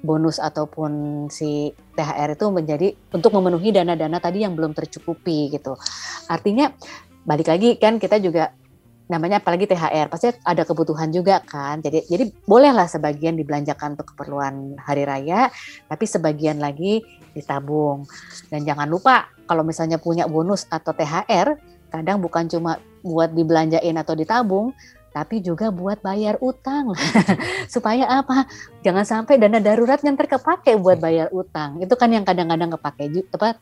bonus 0.02 0.38
ataupun 0.42 1.26
si 1.30 1.70
THR 1.94 2.34
itu 2.34 2.46
menjadi 2.50 2.88
untuk 3.14 3.34
memenuhi 3.38 3.70
dana-dana 3.70 4.18
tadi 4.18 4.42
yang 4.42 4.58
belum 4.58 4.74
tercukupi 4.74 5.54
gitu. 5.54 5.78
Artinya 6.26 6.74
balik 7.22 7.46
lagi 7.46 7.78
kan 7.78 8.02
kita 8.02 8.18
juga 8.18 8.50
namanya 9.12 9.44
apalagi 9.44 9.68
THR 9.68 10.08
pasti 10.08 10.32
ada 10.40 10.64
kebutuhan 10.64 11.12
juga 11.12 11.44
kan. 11.44 11.84
Jadi 11.84 12.08
jadi 12.08 12.24
bolehlah 12.48 12.88
sebagian 12.88 13.36
dibelanjakan 13.36 14.00
untuk 14.00 14.16
keperluan 14.16 14.80
hari 14.80 15.04
raya, 15.04 15.52
tapi 15.84 16.08
sebagian 16.08 16.56
lagi 16.56 17.04
ditabung. 17.36 18.08
Dan 18.48 18.64
jangan 18.64 18.88
lupa 18.88 19.28
kalau 19.44 19.60
misalnya 19.60 20.00
punya 20.00 20.24
bonus 20.24 20.64
atau 20.72 20.96
THR, 20.96 21.60
kadang 21.92 22.24
bukan 22.24 22.48
cuma 22.48 22.80
buat 23.04 23.36
dibelanjain 23.36 23.92
atau 24.00 24.16
ditabung, 24.16 24.72
tapi 25.12 25.44
juga 25.44 25.68
buat 25.68 26.00
bayar 26.00 26.40
utang. 26.40 26.96
Supaya 27.74 28.08
apa? 28.08 28.48
Jangan 28.80 29.04
sampai 29.04 29.36
dana 29.36 29.60
darurat 29.60 30.00
yang 30.00 30.16
terkepake 30.16 30.80
buat 30.80 30.96
bayar 30.96 31.28
utang. 31.36 31.84
Itu 31.84 32.00
kan 32.00 32.08
yang 32.16 32.24
kadang-kadang 32.24 32.72
kepake 32.80 33.12
apa 33.36 33.60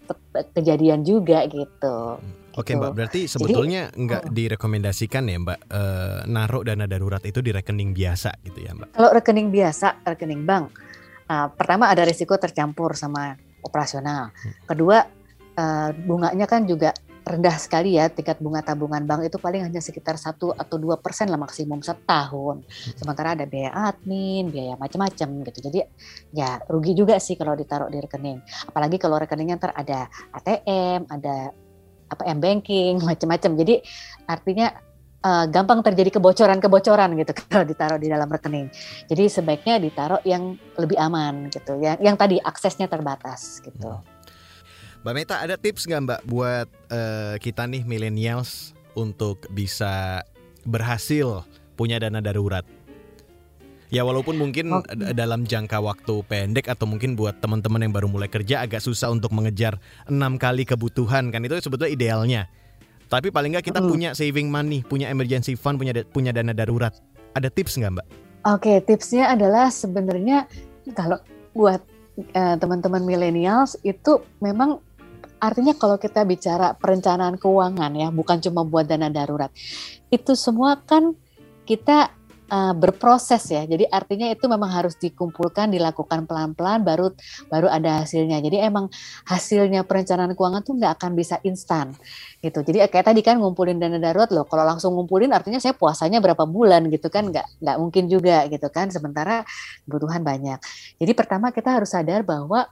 kejadian 0.54 1.02
juga 1.02 1.42
gitu. 1.50 2.22
Hmm. 2.50 2.60
Oke 2.60 2.74
gitu. 2.74 2.82
Mbak, 2.82 2.92
berarti 2.98 3.20
sebetulnya 3.30 3.82
Jadi, 3.90 4.00
nggak 4.02 4.22
oh. 4.26 4.30
direkomendasikan 4.34 5.22
ya 5.30 5.38
Mbak 5.38 5.58
eh, 5.70 6.18
naruh 6.26 6.62
dana 6.66 6.84
darurat 6.90 7.22
itu 7.22 7.38
di 7.38 7.50
rekening 7.54 7.94
biasa 7.94 8.30
gitu 8.42 8.58
ya 8.58 8.74
Mbak? 8.74 8.88
Kalau 8.98 9.10
rekening 9.14 9.48
biasa, 9.54 9.86
rekening 10.02 10.42
bank, 10.42 10.64
uh, 11.30 11.48
pertama 11.54 11.86
ada 11.88 12.02
risiko 12.02 12.34
tercampur 12.36 12.98
sama 12.98 13.38
operasional. 13.62 14.34
Hmm. 14.34 14.52
Kedua, 14.66 14.98
uh, 15.54 15.90
bunganya 15.94 16.46
kan 16.50 16.66
juga 16.66 16.90
rendah 17.20 17.56
sekali 17.60 17.94
ya 18.00 18.08
tingkat 18.08 18.40
bunga 18.40 18.64
tabungan 18.64 19.04
bank 19.04 19.28
itu 19.28 19.36
paling 19.36 19.62
hanya 19.62 19.78
sekitar 19.78 20.16
satu 20.16 20.56
atau 20.56 20.76
dua 20.80 20.98
persen 20.98 21.28
lah 21.30 21.38
maksimum 21.38 21.78
setahun. 21.84 22.64
Sementara 22.96 23.38
ada 23.38 23.44
biaya 23.46 23.70
admin, 23.92 24.50
biaya 24.50 24.74
macam-macam 24.74 25.46
gitu. 25.46 25.58
Jadi 25.70 25.80
ya 26.34 26.58
rugi 26.66 26.96
juga 26.96 27.20
sih 27.20 27.36
kalau 27.36 27.54
ditaruh 27.54 27.92
di 27.92 28.00
rekening. 28.00 28.40
Apalagi 28.72 28.96
kalau 28.96 29.20
rekeningnya 29.20 29.60
ntar 29.60 29.72
ada 29.76 30.08
ATM, 30.34 31.06
ada 31.06 31.54
apa 32.10 32.22
m 32.26 32.38
banking 32.42 32.98
macam-macam. 33.08 33.50
Jadi 33.56 33.74
artinya 34.26 34.74
uh, 35.24 35.46
gampang 35.48 35.80
terjadi 35.84 36.20
kebocoran-kebocoran 36.20 37.16
gitu 37.16 37.32
kalau 37.48 37.64
ditaruh 37.64 37.98
di 38.00 38.08
dalam 38.10 38.28
rekening. 38.28 38.68
Jadi 39.08 39.24
sebaiknya 39.30 39.80
ditaruh 39.80 40.20
yang 40.26 40.58
lebih 40.76 40.98
aman 40.98 41.48
gitu, 41.48 41.78
yang 41.80 41.96
yang 42.02 42.16
tadi 42.18 42.40
aksesnya 42.42 42.90
terbatas 42.90 43.62
gitu. 43.64 44.00
Hmm. 44.00 44.04
Mbak 45.00 45.14
Meta 45.16 45.40
ada 45.40 45.56
tips 45.56 45.88
nggak 45.88 46.02
Mbak 46.04 46.20
buat 46.28 46.68
uh, 46.92 47.34
kita 47.40 47.64
nih 47.64 47.88
millennials 47.88 48.76
untuk 48.92 49.48
bisa 49.48 50.20
berhasil 50.68 51.40
punya 51.72 51.96
dana 51.96 52.20
darurat? 52.20 52.68
Ya 53.90 54.06
walaupun 54.06 54.38
mungkin 54.38 54.70
okay. 54.70 55.14
dalam 55.18 55.42
jangka 55.42 55.82
waktu 55.82 56.22
pendek 56.30 56.70
atau 56.70 56.86
mungkin 56.86 57.18
buat 57.18 57.42
teman-teman 57.42 57.82
yang 57.82 57.94
baru 57.94 58.06
mulai 58.06 58.30
kerja 58.30 58.62
agak 58.62 58.78
susah 58.78 59.10
untuk 59.10 59.34
mengejar 59.34 59.82
enam 60.06 60.38
kali 60.38 60.62
kebutuhan 60.62 61.34
kan 61.34 61.42
itu 61.42 61.58
sebetulnya 61.58 61.90
idealnya. 61.90 62.42
Tapi 63.10 63.34
paling 63.34 63.58
nggak 63.58 63.66
kita 63.66 63.82
mm. 63.82 63.88
punya 63.90 64.10
saving 64.14 64.46
money, 64.46 64.86
punya 64.86 65.10
emergency 65.10 65.58
fund, 65.58 65.82
punya 65.82 65.90
punya 66.06 66.30
dana 66.30 66.54
darurat. 66.54 66.94
Ada 67.34 67.50
tips 67.50 67.82
nggak 67.82 67.92
Mbak? 67.98 68.06
Oke, 68.46 68.62
okay, 68.62 68.76
tipsnya 68.80 69.34
adalah 69.34 69.68
sebenarnya 69.68 70.46
kalau 70.94 71.18
buat 71.50 71.82
uh, 72.32 72.56
teman-teman 72.62 73.02
millennials 73.02 73.74
itu 73.82 74.22
memang 74.38 74.78
Artinya 75.40 75.72
kalau 75.72 75.96
kita 75.96 76.20
bicara 76.28 76.76
perencanaan 76.76 77.40
keuangan 77.40 77.96
ya, 77.96 78.12
bukan 78.12 78.44
cuma 78.44 78.60
buat 78.60 78.84
dana 78.84 79.08
darurat. 79.08 79.48
Itu 80.12 80.36
semua 80.36 80.76
kan 80.84 81.16
kita 81.64 82.12
uh, 82.50 82.74
berproses 82.74 83.46
ya. 83.48 83.62
Jadi 83.64 83.86
artinya 83.86 84.28
itu 84.28 84.44
memang 84.50 84.68
harus 84.68 84.98
dikumpulkan, 84.98 85.70
dilakukan 85.70 86.26
pelan-pelan 86.26 86.82
baru 86.82 87.14
baru 87.46 87.70
ada 87.70 88.02
hasilnya. 88.02 88.42
Jadi 88.42 88.60
emang 88.60 88.90
hasilnya 89.24 89.86
perencanaan 89.86 90.34
keuangan 90.34 90.62
tuh 90.66 90.74
nggak 90.76 90.92
akan 91.00 91.12
bisa 91.14 91.38
instan 91.46 91.94
gitu. 92.42 92.60
Jadi 92.60 92.84
kayak 92.90 93.06
tadi 93.14 93.22
kan 93.22 93.38
ngumpulin 93.38 93.78
dana 93.78 93.96
darurat 93.96 94.28
loh. 94.34 94.44
Kalau 94.44 94.66
langsung 94.66 94.92
ngumpulin 94.98 95.30
artinya 95.30 95.62
saya 95.62 95.72
puasanya 95.72 96.18
berapa 96.18 96.44
bulan 96.44 96.90
gitu 96.90 97.08
kan 97.08 97.30
nggak 97.30 97.62
nggak 97.62 97.76
mungkin 97.78 98.04
juga 98.10 98.44
gitu 98.50 98.68
kan. 98.68 98.90
Sementara 98.90 99.46
kebutuhan 99.86 100.20
banyak. 100.26 100.58
Jadi 100.98 101.12
pertama 101.14 101.54
kita 101.54 101.78
harus 101.78 101.94
sadar 101.94 102.26
bahwa 102.26 102.66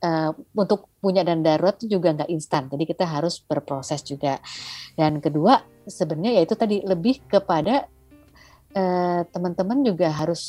uh, 0.00 0.30
untuk 0.56 0.88
punya 0.98 1.20
dana 1.22 1.40
darurat 1.40 1.76
itu 1.78 2.00
juga 2.00 2.16
nggak 2.16 2.30
instan. 2.32 2.66
Jadi 2.72 2.84
kita 2.88 3.04
harus 3.04 3.38
berproses 3.44 4.00
juga. 4.02 4.40
Dan 4.96 5.20
kedua 5.20 5.60
sebenarnya 5.84 6.40
yaitu 6.40 6.56
tadi 6.56 6.84
lebih 6.84 7.24
kepada 7.28 7.88
uh, 8.74 9.22
teman-teman 9.30 9.82
juga 9.82 10.10
harus 10.10 10.42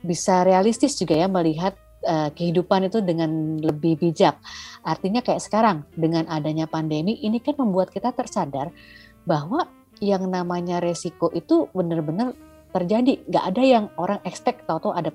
bisa 0.00 0.42
realistis 0.46 0.96
juga 0.96 1.12
ya 1.12 1.28
melihat 1.28 1.76
uh, 2.04 2.32
kehidupan 2.32 2.88
itu 2.88 3.04
dengan 3.04 3.60
lebih 3.60 4.00
bijak. 4.00 4.40
Artinya 4.80 5.20
kayak 5.20 5.44
sekarang 5.44 5.84
dengan 5.92 6.24
adanya 6.28 6.64
pandemi 6.64 7.20
ini 7.20 7.40
kan 7.40 7.56
membuat 7.60 7.92
kita 7.92 8.16
tersadar 8.16 8.72
bahwa 9.28 9.68
yang 10.00 10.24
namanya 10.32 10.80
resiko 10.80 11.28
itu 11.36 11.68
benar-benar 11.76 12.32
terjadi. 12.72 13.20
Gak 13.28 13.44
ada 13.52 13.62
yang 13.62 13.84
orang 14.00 14.20
expect 14.24 14.64
atau 14.64 14.94
ada 14.96 15.12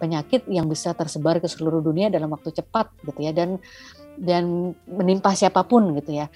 penyakit 0.00 0.48
yang 0.50 0.66
bisa 0.66 0.96
tersebar 0.96 1.38
ke 1.38 1.46
seluruh 1.46 1.78
dunia 1.84 2.10
dalam 2.10 2.32
waktu 2.34 2.50
cepat 2.50 2.90
gitu 3.06 3.20
ya 3.22 3.30
dan 3.30 3.62
dan 4.18 4.74
menimpa 4.90 5.30
siapa 5.38 5.62
pun 5.62 5.94
gitu 5.94 6.18
ya. 6.18 6.26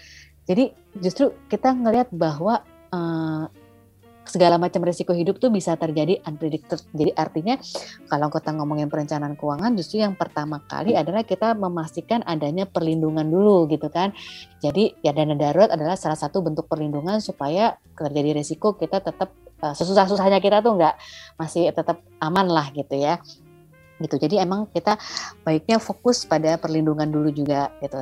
Jadi 0.46 0.70
justru 1.02 1.34
kita 1.50 1.74
ngelihat 1.74 2.14
bahwa 2.14 2.62
uh, 2.94 3.50
segala 4.32 4.56
macam 4.56 4.80
risiko 4.80 5.12
hidup 5.12 5.36
tuh 5.36 5.52
bisa 5.52 5.76
terjadi 5.76 6.24
unpredicted. 6.24 6.80
Jadi 6.96 7.12
artinya 7.12 7.60
kalau 8.08 8.32
kita 8.32 8.56
ngomongin 8.56 8.88
perencanaan 8.88 9.36
keuangan 9.36 9.76
justru 9.76 10.00
yang 10.00 10.16
pertama 10.16 10.64
kali 10.64 10.96
adalah 10.96 11.20
kita 11.20 11.52
memastikan 11.52 12.24
adanya 12.24 12.64
perlindungan 12.64 13.28
dulu 13.28 13.68
gitu 13.68 13.92
kan. 13.92 14.16
Jadi 14.64 14.96
ya 15.04 15.12
dana 15.12 15.36
darurat 15.36 15.68
adalah 15.68 16.00
salah 16.00 16.16
satu 16.16 16.40
bentuk 16.40 16.64
perlindungan 16.64 17.20
supaya 17.20 17.76
terjadi 17.92 18.32
risiko 18.32 18.72
kita 18.72 19.04
tetap 19.04 19.36
uh, 19.60 19.76
sesusah-susahnya 19.76 20.40
kita 20.40 20.64
tuh 20.64 20.80
nggak 20.80 20.96
masih 21.36 21.68
tetap 21.68 22.00
aman 22.24 22.48
lah 22.48 22.72
gitu 22.72 22.96
ya 22.96 23.20
gitu. 24.00 24.16
Jadi 24.16 24.40
emang 24.40 24.66
kita 24.72 24.96
baiknya 25.44 25.76
fokus 25.76 26.24
pada 26.24 26.56
perlindungan 26.56 27.06
dulu 27.06 27.28
juga 27.30 27.68
gitu. 27.84 28.00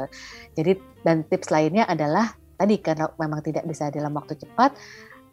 Jadi 0.55 0.79
dan 1.03 1.27
tips 1.27 1.51
lainnya 1.51 1.85
adalah 1.91 2.39
tadi 2.61 2.77
karena 2.77 3.09
memang 3.17 3.41
tidak 3.41 3.65
bisa 3.65 3.89
dalam 3.89 4.13
waktu 4.13 4.37
cepat 4.37 4.77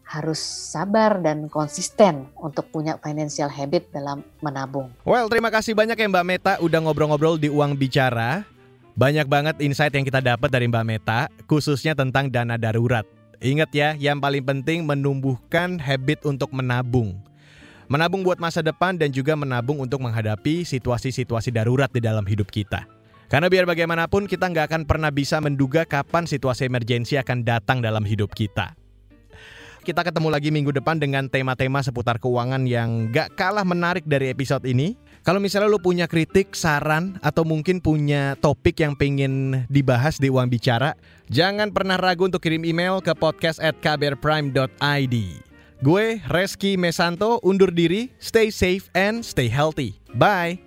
harus 0.07 0.39
sabar 0.39 1.19
dan 1.19 1.51
konsisten 1.51 2.31
untuk 2.39 2.71
punya 2.71 2.95
financial 3.03 3.51
habit 3.51 3.91
dalam 3.91 4.23
menabung. 4.39 4.87
Well, 5.03 5.27
terima 5.27 5.51
kasih 5.51 5.75
banyak 5.75 5.99
ya 5.99 6.07
Mbak 6.07 6.25
Meta 6.25 6.53
udah 6.63 6.79
ngobrol-ngobrol 6.79 7.35
di 7.35 7.51
Uang 7.51 7.75
Bicara. 7.75 8.47
Banyak 8.97 9.27
banget 9.29 9.55
insight 9.61 9.93
yang 9.93 10.07
kita 10.07 10.23
dapat 10.23 10.49
dari 10.49 10.65
Mbak 10.65 10.85
Meta, 10.87 11.29
khususnya 11.45 11.93
tentang 11.93 12.31
dana 12.31 12.57
darurat. 12.57 13.05
Ingat 13.37 13.69
ya, 13.69 13.93
yang 13.93 14.17
paling 14.17 14.41
penting 14.41 14.81
menumbuhkan 14.81 15.77
habit 15.77 16.25
untuk 16.25 16.49
menabung. 16.49 17.13
Menabung 17.85 18.25
buat 18.25 18.41
masa 18.41 18.65
depan 18.65 18.97
dan 18.97 19.13
juga 19.13 19.37
menabung 19.37 19.77
untuk 19.77 20.01
menghadapi 20.01 20.65
situasi-situasi 20.65 21.53
darurat 21.53 21.91
di 21.93 22.01
dalam 22.01 22.25
hidup 22.25 22.49
kita. 22.49 22.89
Karena 23.27 23.51
biar 23.51 23.67
bagaimanapun 23.67 24.25
kita 24.25 24.47
nggak 24.49 24.71
akan 24.71 24.83
pernah 24.87 25.11
bisa 25.11 25.37
menduga 25.43 25.83
kapan 25.83 26.23
situasi 26.25 26.65
emergensi 26.65 27.19
akan 27.19 27.43
datang 27.43 27.83
dalam 27.83 28.01
hidup 28.07 28.31
kita. 28.33 28.86
Kita 29.87 30.03
ketemu 30.03 30.27
lagi 30.27 30.51
minggu 30.51 30.75
depan 30.75 30.99
dengan 30.99 31.31
tema-tema 31.31 31.79
seputar 31.79 32.19
keuangan 32.19 32.67
yang 32.67 33.07
gak 33.07 33.39
kalah 33.39 33.63
menarik 33.63 34.03
dari 34.03 34.27
episode 34.27 34.67
ini. 34.67 34.99
Kalau 35.23 35.39
misalnya 35.39 35.71
lu 35.71 35.79
punya 35.79 36.11
kritik, 36.11 36.59
saran, 36.59 37.15
atau 37.23 37.47
mungkin 37.47 37.79
punya 37.79 38.35
topik 38.43 38.83
yang 38.83 38.99
pengen 38.99 39.63
dibahas 39.71 40.19
di 40.19 40.27
Uang 40.27 40.51
Bicara, 40.51 40.91
jangan 41.31 41.71
pernah 41.71 41.95
ragu 41.95 42.27
untuk 42.27 42.43
kirim 42.43 42.67
email 42.67 42.99
ke 42.99 43.15
podcast 43.15 43.63
at. 43.63 43.79
Gue, 45.79 46.05
Reski 46.27 46.75
Mesanto, 46.75 47.39
undur 47.39 47.71
diri, 47.71 48.11
stay 48.19 48.51
safe 48.51 48.91
and 48.91 49.23
stay 49.23 49.47
healthy. 49.47 50.03
Bye! 50.11 50.66